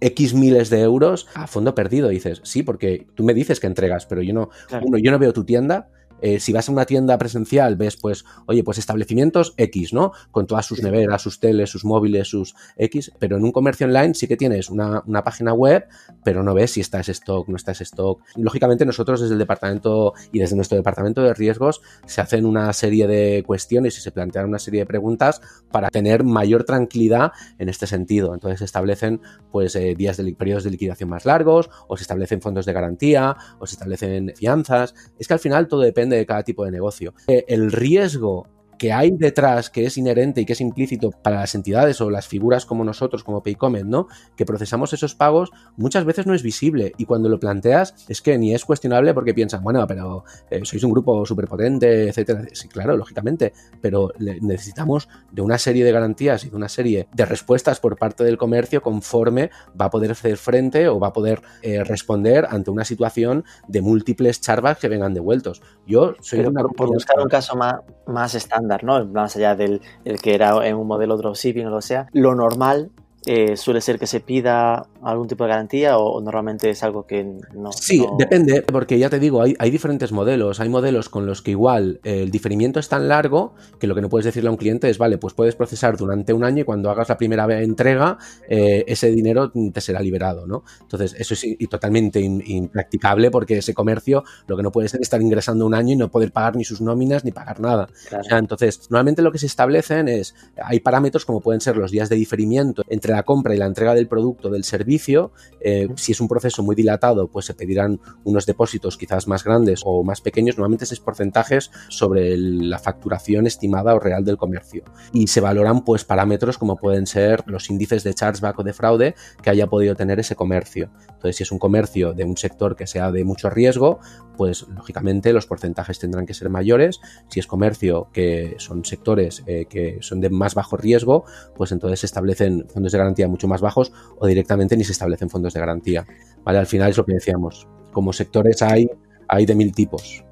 [0.00, 2.08] X miles de euros a fondo perdido.
[2.08, 4.50] dices, sí, porque tú me dices que entregas, pero yo no,
[4.82, 5.88] uno, yo no veo tu tienda
[6.24, 10.12] eh, si vas a una tienda presencial, ves, pues, oye, pues establecimientos X, ¿no?
[10.30, 14.14] Con todas sus neveras, sus teles, sus móviles, sus X, pero en un comercio online
[14.14, 15.84] sí que tienes una, página web,
[16.24, 18.22] pero no ves si está ese stock, no está ese stock.
[18.36, 23.06] Lógicamente, nosotros desde el departamento y desde nuestro departamento de riesgos se hacen una serie
[23.06, 27.86] de cuestiones y se plantean una serie de preguntas para tener mayor tranquilidad en este
[27.86, 28.32] sentido.
[28.32, 29.20] Entonces se establecen
[29.52, 33.36] pues eh, días de periodos de liquidación más largos, o se establecen fondos de garantía,
[33.58, 34.94] o se establecen fianzas.
[35.18, 37.14] Es que al final todo depende de cada tipo de negocio.
[37.26, 38.46] Eh, el riesgo
[38.78, 42.26] que hay detrás, que es inherente y que es implícito para las entidades o las
[42.28, 44.08] figuras como nosotros, como Paycomet, ¿no?
[44.36, 46.92] Que procesamos esos pagos, muchas veces no es visible.
[46.98, 50.82] Y cuando lo planteas, es que ni es cuestionable porque piensan, bueno, pero eh, sois
[50.84, 52.44] un grupo súper potente, etcétera.
[52.52, 57.24] Sí, claro, lógicamente, pero necesitamos de una serie de garantías y de una serie de
[57.24, 61.42] respuestas por parte del comercio conforme va a poder hacer frente o va a poder
[61.62, 65.62] eh, responder ante una situación de múltiples charvas que vengan devueltos.
[65.86, 68.63] Yo soy una por, buscar un caso más, más estándar
[69.06, 69.80] Más allá del
[70.22, 72.90] que era en un modelo dropshipping o lo sea, lo normal
[73.26, 77.24] eh, suele ser que se pida algún tipo de garantía o, normalmente es algo que
[77.54, 77.72] no.
[77.72, 80.60] Sí, depende, porque ya te digo, hay, hay, diferentes modelos.
[80.60, 84.02] Hay modelos con los que igual eh, el diferimiento es tan largo que lo que
[84.02, 86.64] no puedes decirle a un cliente es, vale, pues puedes procesar durante un año y
[86.64, 90.64] cuando hagas la primera entrega, eh, ese dinero te será liberado, ¿no?
[90.82, 95.20] Entonces, eso es y totalmente impracticable porque ese comercio lo que no puede ser estar
[95.22, 97.88] ingresando un año y no poder pagar ni sus nóminas ni pagar nada.
[98.30, 102.16] entonces, normalmente lo que se establecen es, hay parámetros como pueden ser los días de
[102.16, 105.32] diferimiento entre la compra y la entrega del producto del servicio.
[105.60, 109.82] Eh, si es un proceso muy dilatado, pues se pedirán unos depósitos quizás más grandes
[109.84, 110.56] o más pequeños.
[110.56, 114.84] Normalmente es porcentajes sobre la facturación estimada o real del comercio.
[115.12, 119.14] Y se valoran pues parámetros como pueden ser los índices de chargeback o de fraude
[119.42, 120.90] que haya podido tener ese comercio.
[121.24, 123.98] Entonces, si es un comercio de un sector que sea de mucho riesgo,
[124.36, 127.00] pues lógicamente los porcentajes tendrán que ser mayores.
[127.28, 131.24] Si es comercio que son sectores eh, que son de más bajo riesgo,
[131.56, 135.30] pues entonces se establecen fondos de garantía mucho más bajos o directamente ni se establecen
[135.30, 136.06] fondos de garantía.
[136.44, 136.58] ¿Vale?
[136.58, 137.66] Al final es lo que decíamos.
[137.90, 138.90] Como sectores hay,
[139.26, 140.26] hay de mil tipos.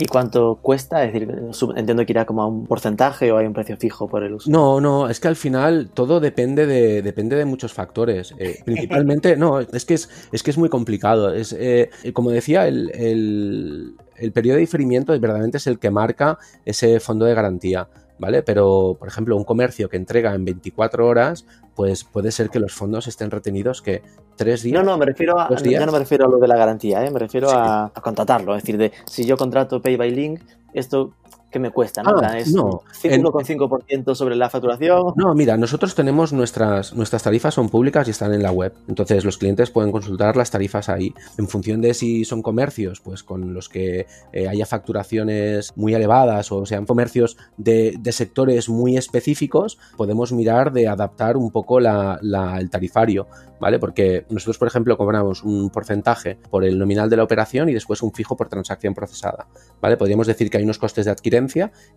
[0.00, 1.04] ¿Y cuánto cuesta?
[1.04, 1.28] Es decir,
[1.74, 4.48] entiendo que irá como a un porcentaje o hay un precio fijo por el uso.
[4.48, 8.32] No, no, es que al final todo depende de, depende de muchos factores.
[8.38, 11.34] Eh, principalmente, no, es que es, es que es muy complicado.
[11.34, 16.38] Es, eh, como decía, el, el, el periodo de diferimiento verdaderamente es el que marca
[16.64, 17.88] ese fondo de garantía.
[18.18, 18.42] ¿Vale?
[18.42, 22.72] Pero, por ejemplo, un comercio que entrega en 24 horas, pues puede ser que los
[22.72, 24.02] fondos estén retenidos que
[24.36, 24.82] tres días.
[24.82, 27.10] No, no, me refiero a, ya no me refiero a lo de la garantía, ¿eh?
[27.10, 28.56] me refiero a, a, contratarlo.
[28.56, 30.40] Es decir, de si yo contrato Pay by Link,
[30.72, 31.14] esto
[31.50, 32.02] ¿Qué me cuesta?
[32.02, 32.16] ¿no?
[32.22, 32.82] Ah, es no.
[33.02, 35.14] 5,5% sobre la facturación.
[35.16, 38.74] No, mira, nosotros tenemos nuestras, nuestras tarifas son públicas y están en la web.
[38.86, 41.14] Entonces los clientes pueden consultar las tarifas ahí.
[41.38, 46.52] En función de si son comercios, pues con los que eh, haya facturaciones muy elevadas
[46.52, 52.18] o sean comercios de, sectores muy específicos, podemos mirar de adaptar un poco la,
[52.58, 53.26] el tarifario,
[53.60, 53.78] ¿vale?
[53.78, 58.02] Porque nosotros, por ejemplo, cobramos un porcentaje por el nominal de la operación y después
[58.02, 59.46] un fijo por transacción procesada,
[59.80, 59.96] ¿vale?
[59.96, 61.12] Podríamos decir que hay unos costes de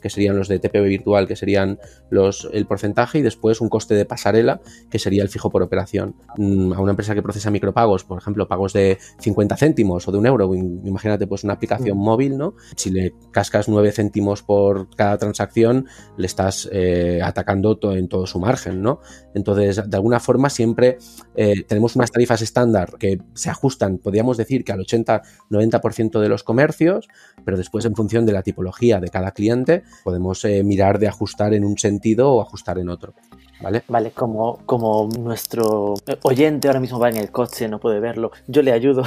[0.02, 3.96] que serían los de TPV virtual, que serían los, el porcentaje, y después un coste
[3.96, 6.16] de pasarela, que sería el fijo por operación.
[6.38, 10.18] Mm, a una empresa que procesa micropagos, por ejemplo, pagos de 50 céntimos o de
[10.18, 12.02] un euro, imagínate pues una aplicación mm.
[12.02, 12.56] móvil, ¿no?
[12.76, 18.40] Si le cascas 9 céntimos por cada transacción, le estás eh, atacando en todo su
[18.40, 19.00] margen, ¿no?
[19.34, 20.98] Entonces, de alguna forma, siempre
[21.36, 26.44] eh, tenemos unas tarifas estándar que se ajustan, podríamos decir que al 80-90% de los
[26.44, 27.08] comercios,
[27.46, 31.54] pero después en función de la tipología de cada cliente, podemos eh, mirar de ajustar
[31.54, 33.14] en un sentido o ajustar en otro.
[33.62, 33.84] ¿Vale?
[33.88, 38.64] Vale, como, como nuestro oyente ahora mismo va en el coche, no puede verlo, yo
[38.64, 39.04] le ayudo.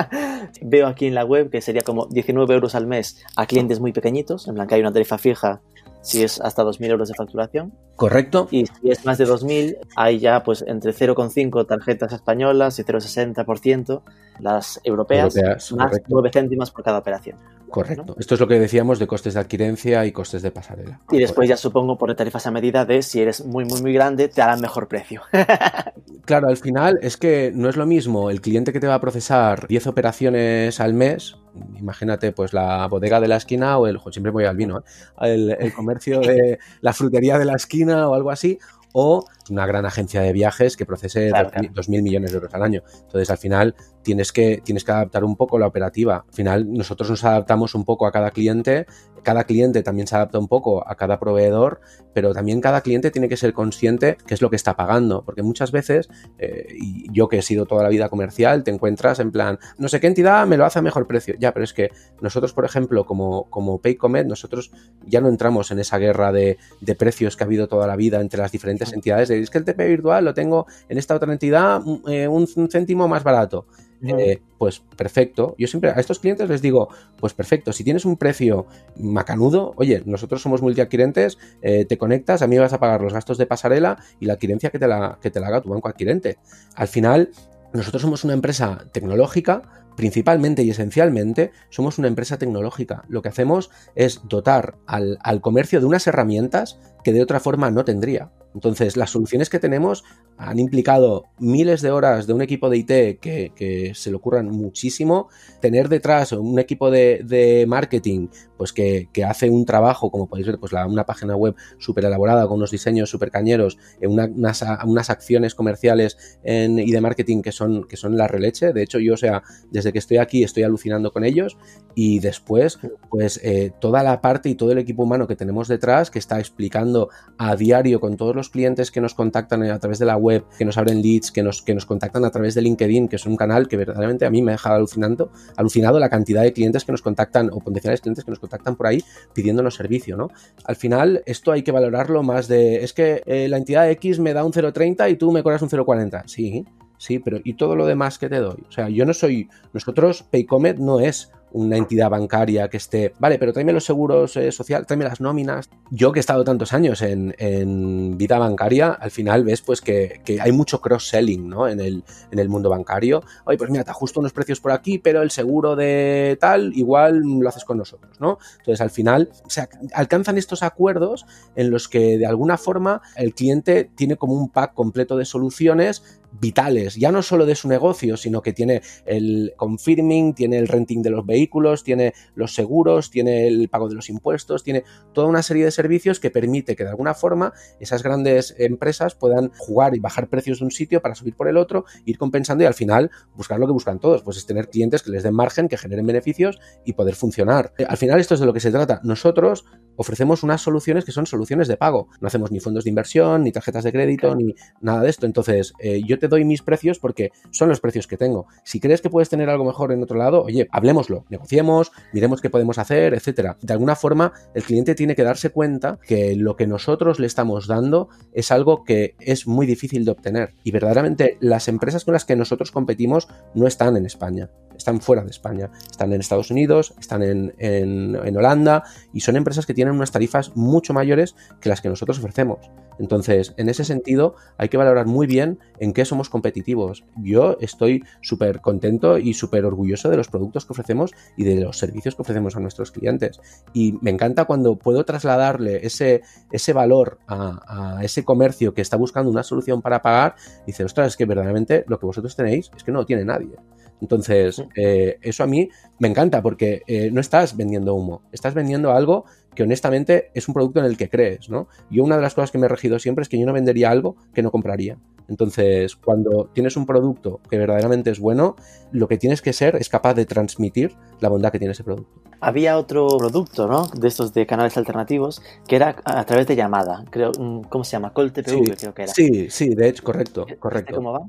[0.62, 3.92] Veo aquí en la web que sería como 19 euros al mes a clientes muy
[3.92, 5.60] pequeñitos, en plan que hay una tarifa fija
[6.08, 7.74] si es hasta 2.000 euros de facturación.
[7.94, 8.48] Correcto.
[8.50, 14.02] Y si es más de 2.000, hay ya pues entre 0,5 tarjetas españolas y 0,60%
[14.40, 15.34] las europeas,
[15.76, 17.36] más 9 céntimos por cada operación.
[17.68, 18.16] Correcto.
[18.18, 21.00] Esto es lo que decíamos de costes de adquirencia y costes de pasarela.
[21.10, 24.28] Y después ya supongo por tarifas a medida de si eres muy, muy, muy grande,
[24.28, 25.22] te harán mejor precio.
[26.24, 29.00] claro, al final es que no es lo mismo el cliente que te va a
[29.00, 31.36] procesar 10 operaciones al mes.
[31.78, 34.00] Imagínate, pues la bodega de la esquina o el.
[34.10, 34.82] Siempre voy al vino, ¿eh?
[35.20, 38.58] el, el comercio de la frutería de la esquina o algo así
[38.92, 42.82] o una gran agencia de viajes que procese 2.000 millones de euros al año.
[43.02, 46.24] Entonces, al final, tienes que, tienes que adaptar un poco la operativa.
[46.26, 48.86] Al final, nosotros nos adaptamos un poco a cada cliente,
[49.28, 51.82] cada cliente también se adapta un poco a cada proveedor,
[52.14, 55.42] pero también cada cliente tiene que ser consciente qué es lo que está pagando, porque
[55.42, 59.30] muchas veces, eh, y yo que he sido toda la vida comercial, te encuentras en
[59.30, 61.34] plan, no sé qué entidad me lo hace a mejor precio.
[61.38, 61.90] Ya, pero es que
[62.22, 64.70] nosotros, por ejemplo, como, como Paycomet, nosotros
[65.04, 68.22] ya no entramos en esa guerra de, de precios que ha habido toda la vida
[68.22, 71.30] entre las diferentes entidades, de es que el TP virtual lo tengo en esta otra
[71.30, 73.66] entidad mm, eh, un céntimo más barato.
[74.02, 75.54] Eh, pues perfecto.
[75.58, 80.02] Yo siempre a estos clientes les digo, pues perfecto, si tienes un precio macanudo, oye,
[80.06, 83.98] nosotros somos multiadquirentes, eh, te conectas, a mí vas a pagar los gastos de pasarela
[84.20, 86.38] y la adquirencia que te la, que te la haga tu banco adquirente.
[86.74, 87.30] Al final,
[87.72, 89.62] nosotros somos una empresa tecnológica,
[89.96, 93.04] principalmente y esencialmente somos una empresa tecnológica.
[93.08, 96.78] Lo que hacemos es dotar al, al comercio de unas herramientas
[97.08, 98.30] que de otra forma no tendría.
[98.54, 100.04] Entonces, las soluciones que tenemos
[100.36, 105.28] han implicado miles de horas de un equipo de IT que, se le ocurran muchísimo,
[105.60, 110.72] tener detrás un equipo de, marketing pues que, hace un trabajo, como podéis ver, pues
[110.72, 114.62] una página web súper elaborada con unos diseños súper cañeros, eh, unas,
[115.10, 118.72] acciones comerciales y de marketing que son, que son la releche.
[118.72, 121.56] De hecho, yo, o sea, desde que estoy aquí estoy alucinando con ellos
[121.94, 126.10] y después, pues eh, toda la parte y todo el equipo humano que tenemos detrás
[126.10, 126.97] que está explicando
[127.38, 130.64] a diario con todos los clientes que nos contactan a través de la web, que
[130.64, 133.36] nos abren leads, que nos, que nos contactan a través de LinkedIn, que es un
[133.36, 136.92] canal que verdaderamente a mí me ha dejado alucinando, alucinado la cantidad de clientes que
[136.92, 140.28] nos contactan o potenciales clientes que nos contactan por ahí pidiéndonos servicio, ¿no?
[140.64, 144.32] Al final, esto hay que valorarlo más de, es que eh, la entidad X me
[144.32, 146.24] da un 0.30 y tú me cobras un 0.40.
[146.26, 146.64] Sí,
[146.98, 148.64] sí, pero ¿y todo lo demás que te doy?
[148.68, 153.38] O sea, yo no soy, nosotros, Paycomet no es una entidad bancaria que esté, vale,
[153.38, 155.70] pero tráeme los seguros eh, social, tráeme las nóminas.
[155.90, 160.52] Yo que he estado tantos años en, vida bancaria, al final ves pues que, hay
[160.52, 161.68] mucho cross-selling ¿no?
[161.68, 163.22] en, el, en el mundo bancario.
[163.44, 167.22] Oye, pues mira, te ajusto unos precios por aquí, pero el seguro de tal igual
[167.22, 168.38] lo haces con nosotros, ¿no?
[168.58, 173.90] Entonces al final se alcanzan estos acuerdos en los que de alguna forma el cliente
[173.94, 178.42] tiene como un pack completo de soluciones vitales, ya no solo de su negocio, sino
[178.42, 183.68] que tiene el confirming, tiene el renting de los vehículos, tiene los seguros, tiene el
[183.68, 187.14] pago de los impuestos, tiene toda una serie de servicios que permite que de alguna
[187.14, 191.48] forma esas grandes empresas puedan jugar y bajar precios de un sitio para subir por
[191.48, 194.68] el otro, ir compensando y al final buscar lo que buscan todos, pues es tener
[194.68, 197.72] clientes que les den margen, que generen beneficios y poder funcionar.
[197.88, 199.00] Al final esto es de lo que se trata.
[199.02, 199.64] Nosotros
[199.98, 202.08] ofrecemos unas soluciones que son soluciones de pago.
[202.20, 205.26] No hacemos ni fondos de inversión, ni tarjetas de crédito, ni nada de esto.
[205.26, 208.46] Entonces, eh, yo te doy mis precios porque son los precios que tengo.
[208.64, 212.48] Si crees que puedes tener algo mejor en otro lado, oye, hablemoslo, negociemos, miremos qué
[212.48, 213.58] podemos hacer, etcétera.
[213.60, 217.66] De alguna forma, el cliente tiene que darse cuenta que lo que nosotros le estamos
[217.66, 220.54] dando es algo que es muy difícil de obtener.
[220.62, 224.48] Y verdaderamente las empresas con las que nosotros competimos no están en España
[224.78, 225.70] están fuera de España.
[225.90, 230.94] Están en Estados Unidos, están en, Holanda y son empresas que tienen unas tarifas mucho
[230.94, 232.70] mayores que las que nosotros ofrecemos.
[232.98, 237.04] Entonces, en ese sentido, hay que valorar muy bien en qué somos competitivos.
[237.16, 241.78] Yo estoy súper contento y súper orgulloso de los productos que ofrecemos y de los
[241.78, 243.40] servicios que ofrecemos a nuestros clientes.
[243.72, 248.96] Y me encanta cuando puedo trasladarle ese, ese valor a, a ese comercio que está
[248.96, 252.70] buscando una solución para pagar y dice, ostras, es que verdaderamente lo que vosotros tenéis
[252.76, 253.56] es que no lo tiene nadie.
[254.00, 258.92] Entonces, eh, eso a mí me encanta porque eh, no estás vendiendo humo, estás vendiendo
[258.92, 261.66] algo que honestamente es un producto en el que crees, ¿no?
[261.90, 263.90] Yo una de las cosas que me he regido siempre es que yo no vendería
[263.90, 264.98] algo que no compraría.
[265.28, 268.56] Entonces, cuando tienes un producto que verdaderamente es bueno,
[268.92, 272.22] lo que tienes que ser es capaz de transmitir la bondad que tiene ese producto.
[272.40, 273.88] Había otro producto, ¿no?
[273.88, 277.04] De estos de canales alternativos, que era a través de llamada.
[277.10, 278.12] Creo, mm, ¿cómo se llama?
[278.14, 279.12] Call TPV, creo que era.
[279.12, 280.94] Sí, sí, de hecho, correcto, ¿Este correcto.
[280.94, 281.20] ¿Cómo va?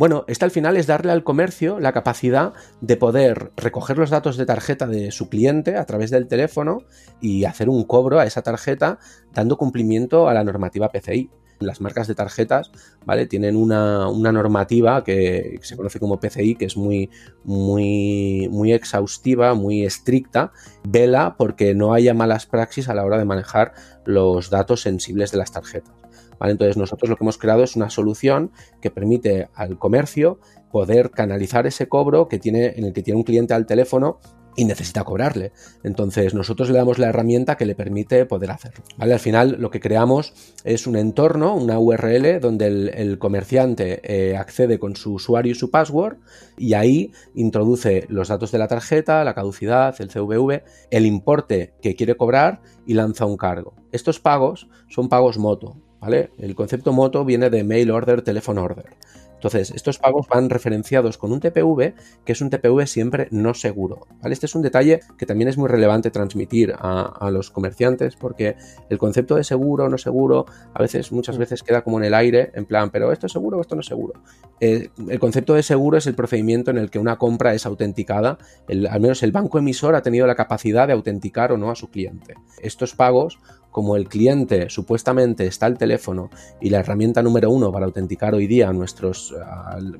[0.00, 4.38] Bueno, esta al final es darle al comercio la capacidad de poder recoger los datos
[4.38, 6.84] de tarjeta de su cliente a través del teléfono
[7.20, 8.98] y hacer un cobro a esa tarjeta
[9.34, 11.28] dando cumplimiento a la normativa PCI.
[11.58, 12.72] Las marcas de tarjetas,
[13.04, 13.26] ¿vale?
[13.26, 17.10] Tienen una, normativa que se conoce como PCI, que es muy,
[17.44, 20.50] muy, muy exhaustiva, muy estricta.
[20.82, 23.74] Vela porque no haya malas praxis a la hora de manejar
[24.06, 25.99] los datos sensibles de las tarjetas.
[26.48, 30.38] Entonces nosotros lo que hemos creado es una solución que permite al comercio
[30.70, 34.18] poder canalizar ese cobro que tiene, en el que tiene un cliente al teléfono
[34.56, 35.52] y necesita cobrarle.
[35.82, 38.84] Entonces nosotros le damos la herramienta que le permite poder hacerlo.
[38.96, 39.12] ¿vale?
[39.12, 44.78] Al final lo que creamos es un entorno, una URL donde el, comerciante eh, accede
[44.78, 46.18] con su usuario y su password
[46.56, 51.94] y ahí introduce los datos de la tarjeta, la caducidad, el CVV, el importe que
[51.94, 53.74] quiere cobrar y lanza un cargo.
[53.92, 55.76] Estos pagos son pagos moto.
[56.00, 56.30] ¿Vale?
[56.38, 58.96] El concepto moto viene de mail order, telephone order.
[59.40, 61.94] Entonces, estos pagos van referenciados con un TPV,
[62.26, 64.06] que es un TPV siempre no seguro.
[64.20, 64.34] ¿vale?
[64.34, 68.56] Este es un detalle que también es muy relevante transmitir a, los comerciantes, porque
[68.90, 71.40] el concepto de seguro o no seguro, a veces, muchas mm.
[71.40, 73.80] veces queda como en el aire, en plan, pero esto es seguro o esto no
[73.80, 74.12] es seguro.
[74.60, 78.36] Eh, el concepto de seguro es el procedimiento en el que una compra es autenticada,
[78.68, 81.88] al menos el banco emisor ha tenido la capacidad de autenticar o no a su
[81.88, 82.34] cliente.
[82.60, 83.38] Estos pagos
[83.70, 86.30] como el cliente supuestamente está al teléfono
[86.60, 89.34] y la herramienta número uno para autenticar hoy día a nuestros,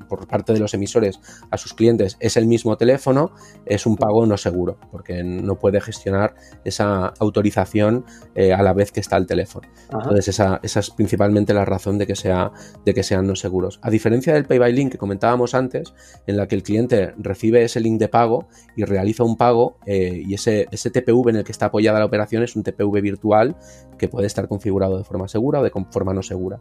[0.07, 3.31] por parte de los emisores a sus clientes es el mismo teléfono,
[3.65, 8.05] es un pago no seguro, porque no puede gestionar esa autorización
[8.35, 9.67] eh, a la vez que está al teléfono.
[9.91, 12.51] Entonces, esa, es principalmente la razón de que, sea,
[12.85, 13.79] de que sean no seguros.
[13.81, 15.93] A diferencia del Pay by Link que comentábamos antes,
[16.27, 20.21] en la que el cliente recibe ese link de pago y realiza un pago, eh,
[20.25, 23.55] y ese, ese TPV en el que está apoyada la operación es un TPV virtual
[23.97, 26.59] que puede estar configurado de forma segura o de forma no segura.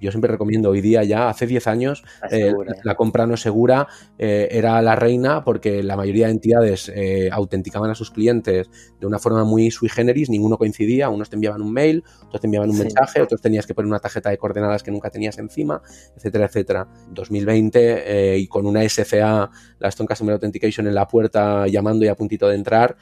[0.00, 2.52] Yo siempre recomiendo hoy día ya, hace 10 años, eh,
[2.84, 7.90] la compra no segura eh, era la reina porque la mayoría de entidades eh, autenticaban
[7.90, 11.72] a sus clientes de una forma muy sui generis, ninguno coincidía, unos te enviaban un
[11.72, 14.90] mail, otros te enviaban un mensaje, otros tenías que poner una tarjeta de coordenadas que
[14.90, 15.82] nunca tenías encima,
[16.16, 16.88] etcétera, etcétera.
[17.10, 22.14] 2020 y con una SCA, la Stone Customer Authentication en la puerta llamando y a
[22.14, 22.96] puntito de entrar,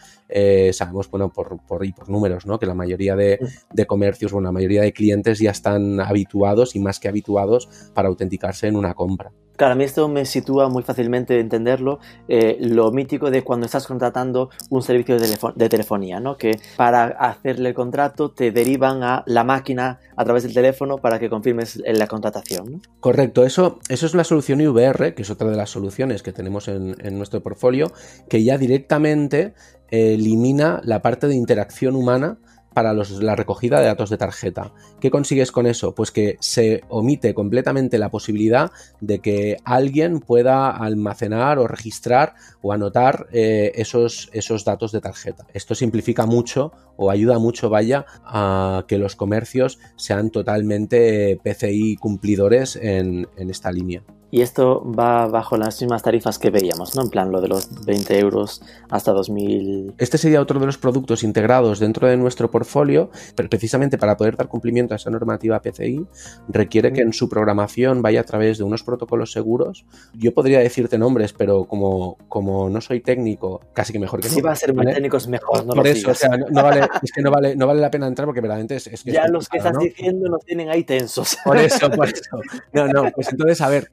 [0.73, 2.59] sabemos, bueno, por, por, y por números, ¿no?
[2.59, 3.39] que la mayoría de,
[3.73, 8.09] de comercios, bueno, la mayoría de clientes ya están habituados y más que habituados para
[8.09, 9.33] autenticarse en una compra.
[9.57, 13.87] Claro, a mí esto me sitúa muy fácilmente entenderlo, eh, lo mítico de cuando estás
[13.87, 16.37] contratando un servicio de, telefonía, ¿no?
[16.37, 21.19] Que para hacerle el contrato te derivan a la máquina a través del teléfono para
[21.19, 22.83] que confirmes la contratación.
[23.01, 26.69] Correcto, eso, eso es la solución IVR, que es otra de las soluciones que tenemos
[26.69, 27.91] en, en nuestro portfolio,
[28.29, 29.55] que ya directamente
[29.89, 32.39] elimina la parte de interacción humana
[32.77, 34.71] para la recogida de datos de tarjeta.
[35.01, 35.95] ¿Qué consigues con eso?
[35.95, 42.75] Pues que se omite completamente la posibilidad de que alguien pueda almacenar o registrar o
[42.75, 45.47] anotar eh, esos, esos datos de tarjeta.
[45.55, 52.77] Esto simplifica mucho o ayuda mucho, vaya, a que los comercios sean totalmente PCI cumplidores
[52.77, 54.03] en esta línea.
[54.29, 57.03] Y esto va bajo las mismas tarifas que veíamos, ¿no?
[57.03, 59.95] En plan, lo de los 20 euros hasta 2000.
[59.99, 64.37] Este sería otro de los productos integrados dentro de nuestro portfolio, pero precisamente para poder
[64.37, 66.07] dar cumplimiento a esa normativa PCI,
[66.49, 69.87] requiere que en su programación vaya a través de unos protocolos seguros.
[70.13, 74.43] Yo podría decirte nombres, pero como, como no soy técnico, casi que mejor que Si
[74.43, 77.13] va a ser muy técnico es mejor, no Por eso, o sea, no, vale, es
[77.13, 79.13] que no vale, no vale la pena entrar porque verdaderamente es, que.
[79.13, 81.37] Ya los que estás diciendo nos tienen ahí tensos.
[81.45, 82.41] Por eso, por eso.
[82.73, 83.89] No, no, pues entonces, a ver,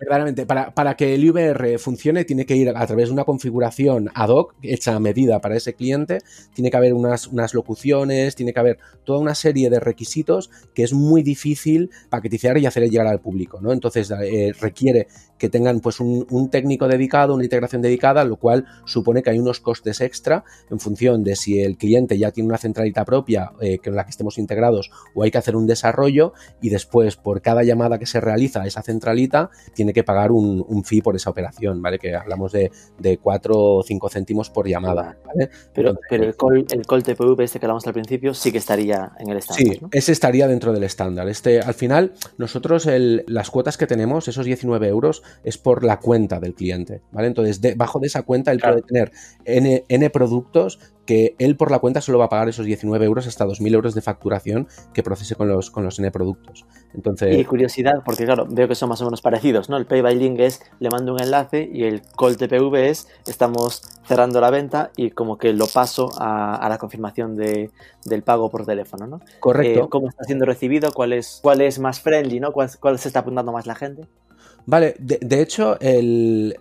[0.74, 4.56] para, que el IVR funcione, tiene que ir a través de una configuración ad hoc,
[4.62, 6.20] hecha a medida para ese cliente.
[6.54, 10.84] Tiene que haber unas, unas locuciones, tiene que haber toda una serie de requisitos que
[10.84, 13.60] es muy difícil paquetizar y hacer llegar al público.
[13.62, 13.72] ¿no?
[13.72, 19.22] Entonces, eh, requiere que tengan pues un, técnico dedicado, una integración dedicada, lo cual supone
[19.22, 23.06] que hay unos costes extra en función de si el cliente ya tiene una centralita
[23.06, 27.16] propia eh, con la que estemos integrados o hay que hacer un desarrollo y después
[27.16, 31.16] por cada llamada que se realiza a esa centralita tiene que pagar un, fee por
[31.16, 31.98] esa operación, ¿vale?
[31.98, 35.18] Que hablamos de, de 4 o 5 céntimos por llamada,
[35.74, 39.12] Pero, pero el, call, el call TPV este que hablamos al principio sí que estaría
[39.20, 41.30] en el estándar, Sí, ese estaría dentro del estándar.
[41.30, 46.40] Este, al final, nosotros las cuotas que tenemos, esos 19 euros, es por la cuenta
[46.40, 47.28] del cliente, ¿vale?
[47.28, 49.12] Entonces, debajo de esa cuenta él puede tener
[49.46, 53.28] N, N productos que él por la cuenta solo va a pagar esos 19 euros
[53.28, 56.66] hasta 2.000 euros de facturación que procese con los, con los N productos.
[56.94, 57.38] Entonces...
[57.38, 59.78] Y curiosidad, porque claro, veo que son más o menos parecidos, ¿no?
[59.78, 63.82] El Pay by Link es le mando un enlace y el Call TPV es estamos
[64.06, 67.70] cerrando la venta y como que lo paso a, la confirmación de,
[68.06, 69.22] del pago por teléfono, ¿no?
[69.40, 69.86] Correcto.
[69.86, 70.92] Eh, ¿Cómo está siendo recibido?
[70.94, 72.52] ¿Cuál es, cuál es más friendly, ¿no?
[72.52, 74.08] ¿Cuál, ¿Cuál se está apuntando más la gente?
[74.66, 76.56] Vale, de, hecho, el,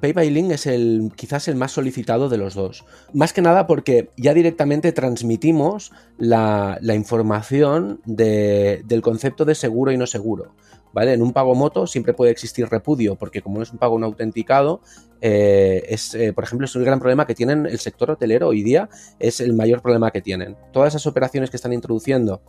[0.00, 2.84] Pay by Link es el quizás el más solicitado de los dos.
[3.12, 10.06] Más que nada porque ya directamente transmitimos la, información del concepto de seguro y no
[10.06, 10.54] seguro.
[10.90, 11.12] ¿Vale?
[11.12, 14.06] En un pago moto siempre puede existir repudio, porque como no es un pago no
[14.06, 14.80] autenticado,
[15.20, 18.62] eh, es, eh, por ejemplo, es un gran problema que tienen el sector hotelero hoy
[18.62, 20.56] día, es el mayor problema que tienen.
[20.72, 22.40] Todas esas operaciones que están introduciendo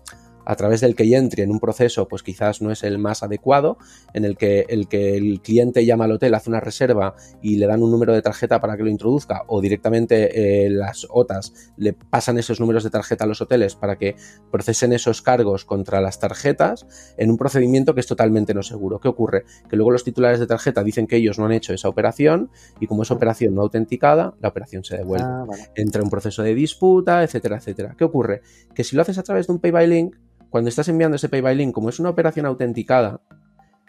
[0.50, 3.78] a través del que entre en un proceso, pues quizás no es el más adecuado,
[4.16, 7.68] en el que el, que el cliente llama al hotel, hace una reserva y le
[7.68, 11.94] dan un número de tarjeta para que lo introduzca, o directamente eh, las OTAs le
[11.94, 14.16] pasan esos números de tarjeta a los hoteles para que
[14.52, 19.00] procesen esos cargos contra las tarjetas en un procedimiento que es totalmente no seguro.
[19.00, 19.44] ¿Qué ocurre?
[19.70, 22.88] Que luego los titulares de tarjeta dicen que ellos no han hecho esa operación y
[22.88, 25.28] como es operación no autenticada, la operación se devuelve.
[25.28, 25.46] Ah,
[25.76, 27.94] Entra un proceso de disputa, etcétera, etcétera.
[27.96, 28.42] ¿Qué ocurre?
[28.74, 30.16] Que si lo haces a través de un pay by link,
[30.50, 33.22] cuando estás enviando ese pay by link, como es una operación autenticada,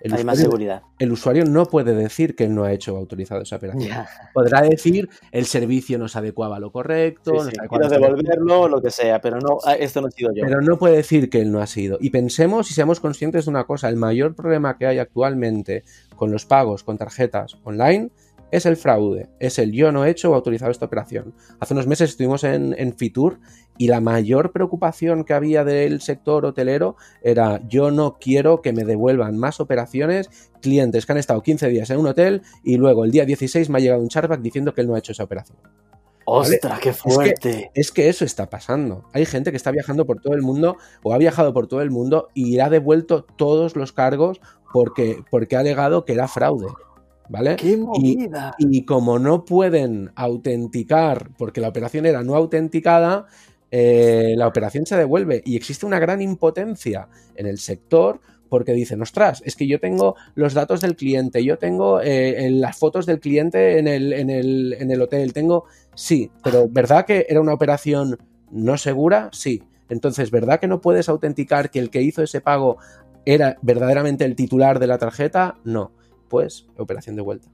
[0.00, 0.82] el Hay usuario, más seguridad.
[0.98, 3.92] El usuario no puede decir que él no ha hecho autorizado esa operación.
[4.32, 8.90] Podrá decir el servicio no se adecuaba a lo correcto, sí, quiero devolverlo, lo que
[8.90, 10.42] sea, pero no, ah, esto no ha sido yo.
[10.42, 11.98] Pero no puede decir que él no ha sido.
[12.00, 15.84] Y pensemos y seamos conscientes de una cosa: el mayor problema que hay actualmente
[16.16, 18.10] con los pagos con tarjetas online
[18.50, 21.34] es el fraude, es el yo no he hecho o autorizado esta operación.
[21.60, 23.38] Hace unos meses estuvimos en, en, Fitur
[23.80, 28.84] y la mayor preocupación que había del sector hotelero era yo no quiero que me
[28.84, 30.28] devuelvan más operaciones
[30.60, 33.78] clientes que han estado 15 días en un hotel y luego el día 16 me
[33.78, 35.56] ha llegado un charback diciendo que él no ha hecho esa operación.
[36.26, 37.70] ¡Ostras, qué fuerte!
[37.72, 39.06] Es que, eso está pasando.
[39.14, 41.90] Hay gente que está viajando por todo el mundo o ha viajado por todo el
[41.90, 44.42] mundo y ha devuelto todos los cargos
[44.74, 46.66] porque, porque ha alegado que era fraude.
[47.30, 47.56] ¿vale?
[48.58, 53.26] Y, como no pueden autenticar, porque la operación era no autenticada,
[53.70, 59.00] eh, la operación se devuelve y existe una gran impotencia en el sector porque dicen,
[59.00, 63.20] ostras, es que yo tengo los datos del cliente, yo tengo eh, las fotos del
[63.20, 67.54] cliente en el, en, el, en el hotel, tengo, sí, pero ¿verdad que era una
[67.54, 68.18] operación
[68.50, 69.28] no segura?
[69.32, 69.62] Sí.
[69.88, 72.78] Entonces, ¿verdad que no puedes autenticar que el que hizo ese pago
[73.24, 75.54] era verdaderamente el titular de la tarjeta?
[75.62, 75.92] No
[76.30, 77.48] pues operación de vuelta.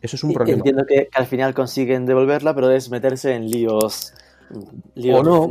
[0.00, 0.58] Eso es un problema.
[0.58, 4.14] Entiendo que, al final consiguen devolverla, pero es meterse en líos
[4.50, 5.50] o no,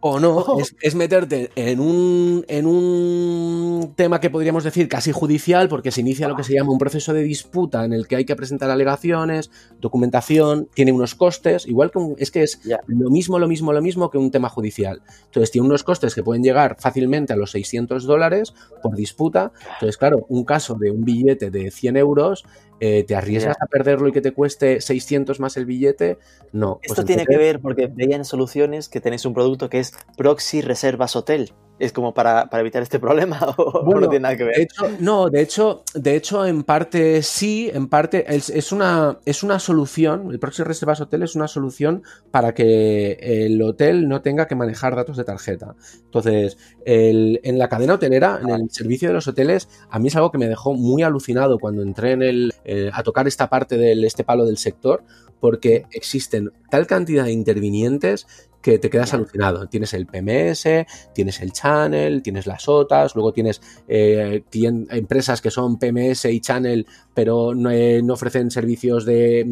[0.00, 0.44] O no,
[0.80, 6.28] es, meterte en un, en un tema que podríamos decir casi judicial, porque se inicia
[6.28, 9.50] lo que se llama un proceso de disputa en el que hay que presentar alegaciones,
[9.80, 14.10] documentación, tiene unos costes, igual que es que es lo mismo, lo mismo, lo mismo
[14.10, 15.02] que un tema judicial.
[15.26, 19.52] Entonces tiene unos costes que pueden llegar fácilmente a los 600 dólares por disputa.
[19.74, 22.44] Entonces, claro, un caso de un billete de 100 euros
[22.80, 26.18] eh, ¿te arriesgas a perderlo y que te cueste 600 más el billete?
[26.52, 26.76] No.
[26.76, 30.60] Pues Esto tiene que ver porque veían soluciones que tenéis un producto que es Proxy
[30.60, 34.68] Reservas Hotel es como para, evitar este problema o no tiene nada que ver.
[35.00, 40.30] no, de hecho, de hecho, en parte sí, en parte es, una, es una solución,
[40.30, 44.96] el Proxy Reservas Hotel es una solución para que el hotel no tenga que manejar
[44.96, 45.74] datos de tarjeta.
[46.04, 50.30] Entonces, en la cadena hotelera, en el servicio de los hoteles, a mí es algo
[50.30, 53.92] que me dejó muy alucinado cuando entré en el, eh, a tocar esta parte de
[54.06, 55.04] este palo del sector,
[55.40, 58.26] porque existen tal cantidad de intervinientes
[58.66, 59.68] que te quedas alucinado.
[59.68, 60.66] Tienes el PMS,
[61.14, 64.42] tienes el channel, tienes las OTAs, luego tienes eh,
[64.90, 69.44] empresas que son PMS y channel, pero no, eh, ofrecen servicios de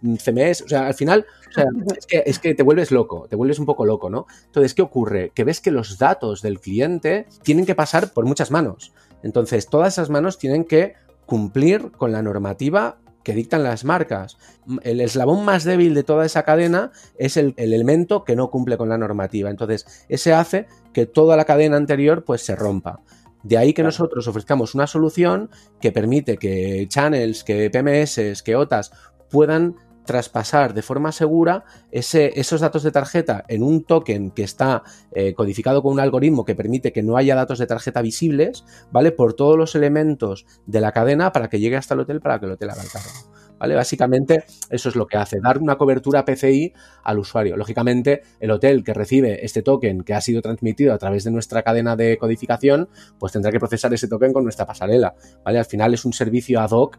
[0.00, 0.62] mm, CMS.
[0.62, 1.26] O sea, al final,
[1.98, 4.24] es, que, es que te vuelves loco, te vuelves un poco loco, ¿no?
[4.46, 5.32] Entonces, ¿qué ocurre?
[5.34, 8.94] Que ves que los datos del cliente tienen que pasar por muchas manos.
[9.22, 10.94] Entonces, todas esas manos tienen que
[11.26, 14.38] cumplir con la normativa que dictan las marcas.
[14.82, 18.88] El eslabón más débil de toda esa cadena es el, elemento que no cumple con
[18.88, 19.50] la normativa.
[19.50, 23.00] Entonces, ese hace que toda la cadena anterior pues se rompa.
[23.42, 25.50] De ahí que nosotros ofrezcamos una solución
[25.80, 28.92] que permite que channels, que PMS, que OTAs
[29.30, 34.82] puedan traspasar de forma segura ese, esos datos de tarjeta en un token que está
[35.12, 39.12] eh, codificado con un algoritmo que permite que no haya datos de tarjeta visibles, ¿vale?
[39.12, 42.46] Por todos los elementos de la cadena para que llegue hasta el hotel para que
[42.46, 43.31] el hotel haga el cargo.
[43.62, 46.72] Básicamente eso es lo que hace, dar una cobertura PCI
[47.04, 47.56] al usuario.
[47.56, 51.62] Lógicamente, el hotel que recibe este token que ha sido transmitido a través de nuestra
[51.62, 52.88] cadena de codificación,
[53.18, 55.14] pues tendrá que procesar ese token con nuestra pasarela.
[55.44, 55.58] ¿vale?
[55.58, 56.98] Al final es un servicio ad hoc,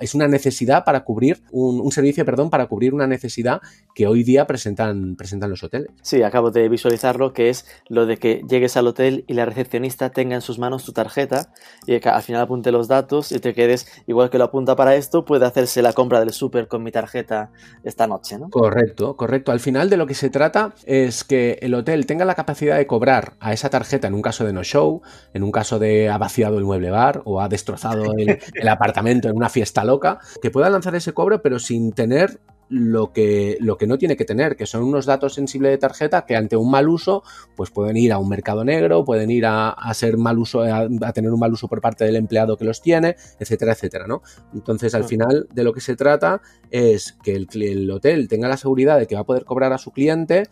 [0.00, 3.60] es una necesidad para cubrir, un, servicio, perdón, para cubrir una necesidad
[3.94, 5.88] que hoy día presentan, presentan los hoteles.
[6.02, 10.10] Sí, acabo de visualizarlo, que es lo de que llegues al hotel y la recepcionista
[10.10, 11.52] tenga en sus manos tu tarjeta
[11.86, 15.24] y al final apunte los datos y te quedes, igual que lo apunta para esto,
[15.24, 17.50] puede hacerse la compra del súper con mi tarjeta
[17.82, 18.50] esta noche, ¿no?
[18.50, 19.52] Correcto, correcto.
[19.52, 22.86] Al final de lo que se trata es que el hotel tenga la capacidad de
[22.86, 25.02] cobrar a esa tarjeta en un caso de no show,
[25.34, 29.28] en un caso de ha vaciado el mueble bar o ha destrozado el, el apartamento
[29.28, 33.76] en una fiesta loca, que pueda lanzar ese cobro pero sin tener lo que, lo
[33.76, 36.70] que no tiene que tener, que son unos datos sensibles de tarjeta que ante un
[36.70, 37.22] mal uso,
[37.56, 41.30] pues pueden ir a un mercado negro, pueden ir a, ser mal uso, a, tener
[41.30, 44.22] un mal uso por parte del empleado que los tiene, etcétera, etcétera, ¿no?
[44.52, 48.56] Entonces, al final, de lo que se trata es que el, el hotel tenga la
[48.56, 50.44] seguridad de que va a poder cobrar a su cliente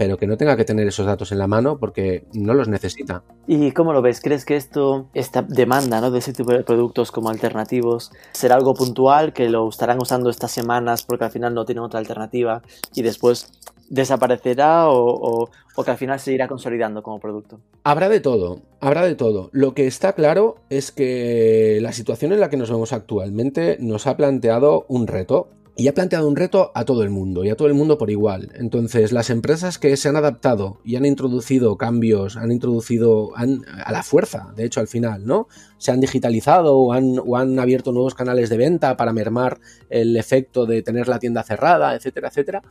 [0.00, 3.22] pero que no tenga que tener esos datos en la mano porque no los necesita.
[3.46, 4.22] ¿Y cómo lo ves?
[4.22, 6.10] ¿Crees que esto, esta demanda ¿no?
[6.10, 10.52] de ese tipo de productos como alternativos, será algo puntual, que lo estarán usando estas
[10.52, 12.62] semanas porque al final no tienen otra alternativa
[12.94, 13.52] y después
[13.90, 17.60] desaparecerá o, o, que al final se irá consolidando como producto?
[17.84, 19.50] Habrá de todo, habrá de todo.
[19.52, 24.06] Lo que está claro es que la situación en la que nos vemos actualmente nos
[24.06, 25.48] ha planteado un reto
[25.80, 28.10] y ha planteado un reto a todo el mundo y a todo el mundo por
[28.10, 28.52] igual.
[28.54, 34.02] Entonces, las empresas que se han adaptado y han introducido cambios, han introducido a la
[34.02, 35.48] fuerza, de hecho, al final, ¿no?
[35.78, 39.58] Se han digitalizado o han, o han abierto nuevos canales de venta para mermar
[39.88, 42.62] el efecto de tener la tienda cerrada, etcétera, etcétera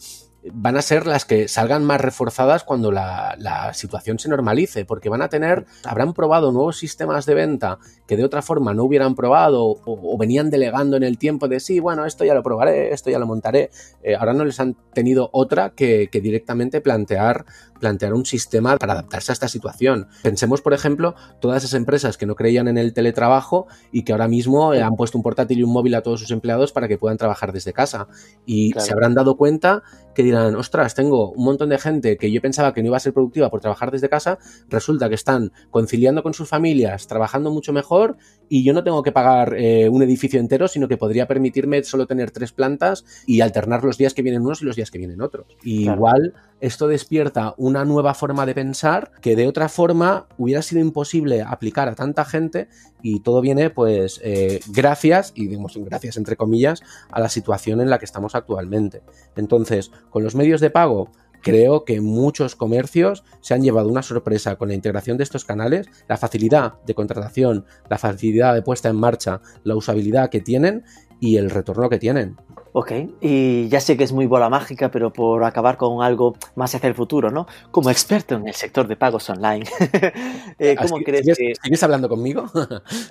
[0.52, 3.38] van a ser las que salgan más reforzadas cuando la,
[3.74, 7.78] situación se normalice, porque van a tener, habrán probado nuevos sistemas de venta
[8.08, 11.80] que de otra forma no hubieran probado o, venían delegando en el tiempo de sí,
[11.80, 13.70] bueno, esto ya lo probaré, esto ya lo montaré.
[14.02, 17.46] Eh, ahora no les han tenido otra que, directamente plantear,
[17.80, 20.08] plantear un sistema para adaptarse a esta situación.
[20.24, 24.28] Pensemos, por ejemplo, todas esas empresas que no creían en el teletrabajo y que ahora
[24.28, 27.18] mismo han puesto un portátil y un móvil a todos sus empleados para que puedan
[27.18, 28.08] trabajar desde casa.
[28.46, 32.42] Y se habrán dado cuenta que dirán, ostras, tengo un montón de gente que yo
[32.42, 36.24] pensaba que no iba a ser productiva por trabajar desde casa, resulta que están conciliando
[36.24, 38.18] con sus familias, trabajando mucho mejor
[38.50, 42.08] y yo no tengo que pagar eh, un edificio entero, sino que podría permitirme solo
[42.08, 45.22] tener tres plantas y alternar los días que vienen unos y los días que vienen
[45.22, 45.46] otros.
[45.64, 51.42] igual esto despierta una nueva forma de pensar que de otra forma hubiera sido imposible
[51.42, 52.68] aplicar a tanta gente
[53.02, 56.82] y todo viene pues eh, gracias, y digamos gracias entre comillas,
[57.12, 59.04] a la situación en la que estamos actualmente.
[59.38, 61.12] Entonces, con los medios de pago,
[61.42, 65.88] creo que muchos comercios se han llevado una sorpresa con la integración de estos canales,
[66.08, 70.84] la facilidad de contratación, la facilidad de puesta en marcha, la usabilidad que tienen
[71.20, 72.38] y el retorno que tienen.
[72.72, 72.92] Ok,
[73.22, 76.88] y ya sé que es muy bola mágica, pero por acabar con algo más hacia
[76.88, 77.48] el futuro, ¿no?
[77.72, 79.66] Como experto en el sector de pagos online,
[80.60, 81.54] eh, ¿cómo crees que...
[81.62, 82.46] ¿Sigues hablando conmigo?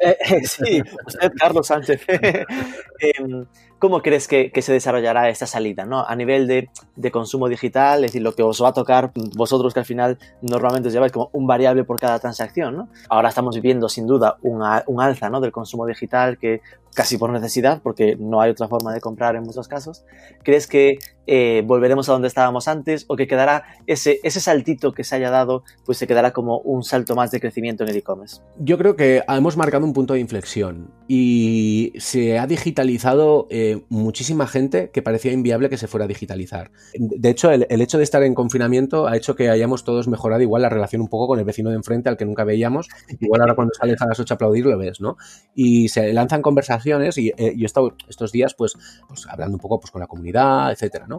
[0.01, 2.03] Eh, eh, sí, usted, Carlos Sánchez.
[3.01, 3.47] Em,
[3.79, 6.05] ¿Cómo crees que, se desarrollará esta salida, ¿no?
[6.05, 9.81] A nivel de, consumo digital, es decir, lo que os va a tocar vosotros que
[9.81, 12.89] al final normalmente os lleváis como un variable por cada transacción, ¿no?
[13.09, 15.41] Ahora estamos viviendo sin duda un, un alza, ¿no?
[15.41, 16.61] Del consumo digital que
[16.99, 20.05] casi por necesidad, porque no hay otra forma de comprar en muchos casos.
[20.43, 20.99] ¿Crees que
[21.29, 25.31] eh, volveremos a donde estábamos antes o que quedará ese, ese saltito que se haya
[25.31, 28.41] dado, pues se quedará como un salto más de crecimiento en el e-commerce?
[28.59, 34.47] Yo creo que hemos marcado un punto de inflexión y se ha digitalizado eh, muchísima
[34.47, 36.71] gente que parecía inviable que se fuera a digitalizar.
[36.95, 40.63] De hecho, el, hecho de estar en confinamiento ha hecho que hayamos todos mejorado igual
[40.63, 42.89] la relación un poco con el vecino de enfrente al que nunca veíamos.
[43.21, 45.17] Igual ahora cuando sales a las 8 a aplaudir lo ves, ¿no?
[45.55, 48.75] Y se lanzan conversaciones y eh, yo he estado estos días pues,
[49.07, 51.18] pues hablando un poco pues, con la comunidad, etcétera, ¿no?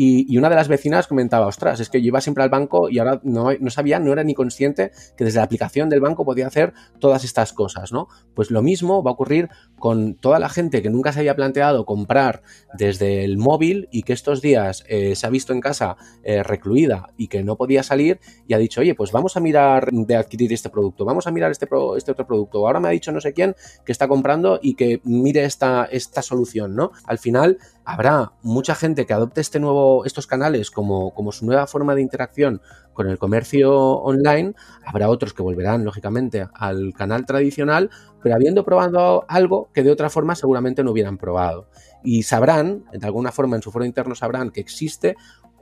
[0.00, 3.00] Y, una de las vecinas comentaba, ostras, es que yo iba siempre al banco y
[3.00, 6.72] ahora no, sabía, no era ni consciente que desde la aplicación del banco podía hacer
[7.00, 8.06] todas estas cosas, ¿no?
[8.32, 11.84] Pues lo mismo va a ocurrir con toda la gente que nunca se había planteado
[11.84, 12.42] comprar
[12.74, 17.10] desde el móvil y que estos días eh, se ha visto en casa eh, recluida
[17.16, 20.52] y que no podía salir y ha dicho, oye, pues vamos a mirar de adquirir
[20.52, 22.64] este producto, vamos a mirar este, este otro producto.
[22.64, 26.22] Ahora me ha dicho no sé quién que está comprando y que mire esta, esta
[26.22, 26.92] solución, ¿no?
[27.04, 27.58] Al final
[27.88, 32.02] habrá mucha gente que adopte este nuevo, estos canales como, como su nueva forma de
[32.02, 32.60] interacción
[32.92, 34.52] con el comercio online,
[34.84, 37.88] habrá otros que volverán, lógicamente, al canal tradicional,
[38.22, 41.70] pero habiendo probado algo que de otra forma seguramente no hubieran probado.
[42.04, 45.16] Y sabrán, de alguna forma en su foro interno sabrán que existe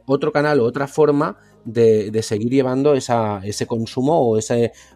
[0.04, 4.38] otro canal o otra forma de, seguir llevando ese consumo o,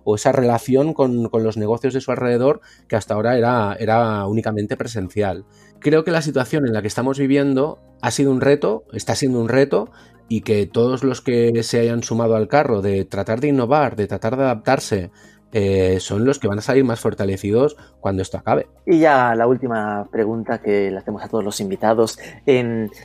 [0.05, 4.77] o esa relación con, los negocios de su alrededor que hasta ahora era, era únicamente
[4.77, 5.45] presencial.
[5.81, 9.41] Creo que la situación en la que estamos viviendo ha sido un reto, está siendo
[9.41, 9.91] un reto,
[10.29, 14.07] y que todos los que se hayan sumado al carro de tratar de innovar, de
[14.07, 15.11] tratar de adaptarse,
[15.53, 18.69] eh, son los que van a salir más fortalecidos cuando esto acabe.
[18.87, 22.19] Y ya la última pregunta que le hacemos a todos los invitados.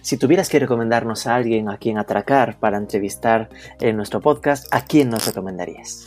[0.01, 3.49] Si tuvieras que recomendarnos a alguien a quien atracar para entrevistar
[3.79, 6.05] en nuestro podcast, ¿a quién nos recomendarías?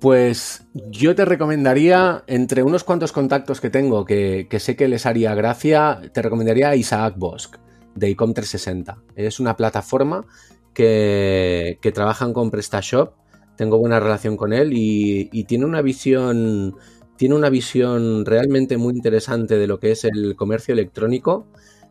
[0.00, 5.34] Pues yo te recomendaría, entre unos cuantos contactos que tengo que, sé que les haría
[5.34, 7.56] gracia, te recomendaría a Isaac Bosch
[7.94, 9.02] de ICOM 360.
[9.14, 10.26] Es una plataforma
[10.74, 13.14] que, que trabajan con PrestaShop
[13.56, 16.76] tengo buena relación con él y, tiene una visión
[17.16, 21.46] tiene una visión realmente muy interesante de lo que es el comercio electrónico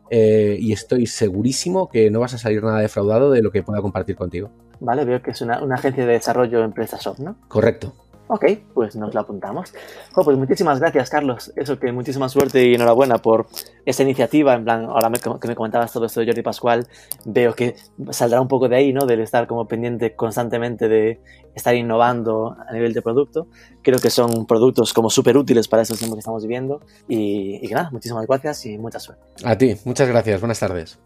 [0.08, 3.82] eh, y estoy segurísimo que no vas a salir nada defraudado de lo que pueda
[3.82, 4.52] compartir contigo.
[4.80, 7.36] Vale, veo que es una, una agencia de desarrollo en PrestaShop, ¿no?
[7.48, 7.94] Correcto.
[8.28, 9.72] Ok, pues nos lo apuntamos.
[10.12, 11.52] pues muchísimas gracias, Carlos.
[11.54, 13.46] Eso que muchísima suerte y enhorabuena por
[13.84, 14.54] esta iniciativa.
[14.54, 15.10] En plan, ahora
[15.40, 16.88] que me comentabas todo esto de Jordi Pascual,
[17.24, 17.76] veo que
[18.10, 19.06] saldrá un poco de ahí, ¿no?
[19.06, 21.20] Del estar como pendiente constantemente de
[21.54, 23.46] estar innovando a nivel de producto.
[23.82, 26.80] Creo que son productos como súper útiles para estos tiempos que estamos viviendo.
[27.06, 29.22] Y, y nada, muchísimas gracias y mucha suerte.
[29.44, 30.40] A ti, muchas gracias.
[30.40, 30.98] Buenas tardes.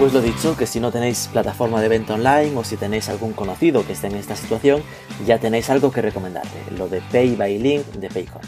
[0.00, 3.34] Pues lo dicho, que si no tenéis plataforma de venta online o si tenéis algún
[3.34, 4.82] conocido que esté en esta situación,
[5.26, 8.40] ya tenéis algo que recomendarle, lo de Pay by Link de Paycom.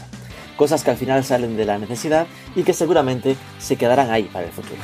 [0.57, 2.25] Cosas que al final salen de la necesidad
[2.55, 4.81] y que seguramente se quedarán ahí para el futuro.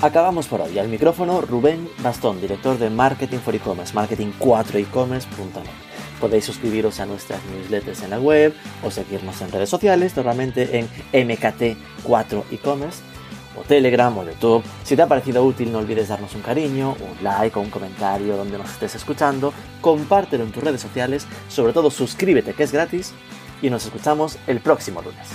[0.00, 0.78] Acabamos por hoy.
[0.78, 5.87] Al micrófono Rubén Bastón, director de Marketing for E-Commerce, marketing4ecommerce.net.
[6.20, 10.88] Podéis suscribiros a nuestras newsletters en la web o seguirnos en redes sociales, normalmente en
[11.12, 13.00] MKT4 e-commerce
[13.56, 14.62] o Telegram o YouTube.
[14.84, 18.36] Si te ha parecido útil, no olvides darnos un cariño, un like o un comentario
[18.36, 19.52] donde nos estés escuchando.
[19.80, 23.12] Compártelo en tus redes sociales, sobre todo suscríbete que es gratis
[23.62, 25.28] y nos escuchamos el próximo lunes.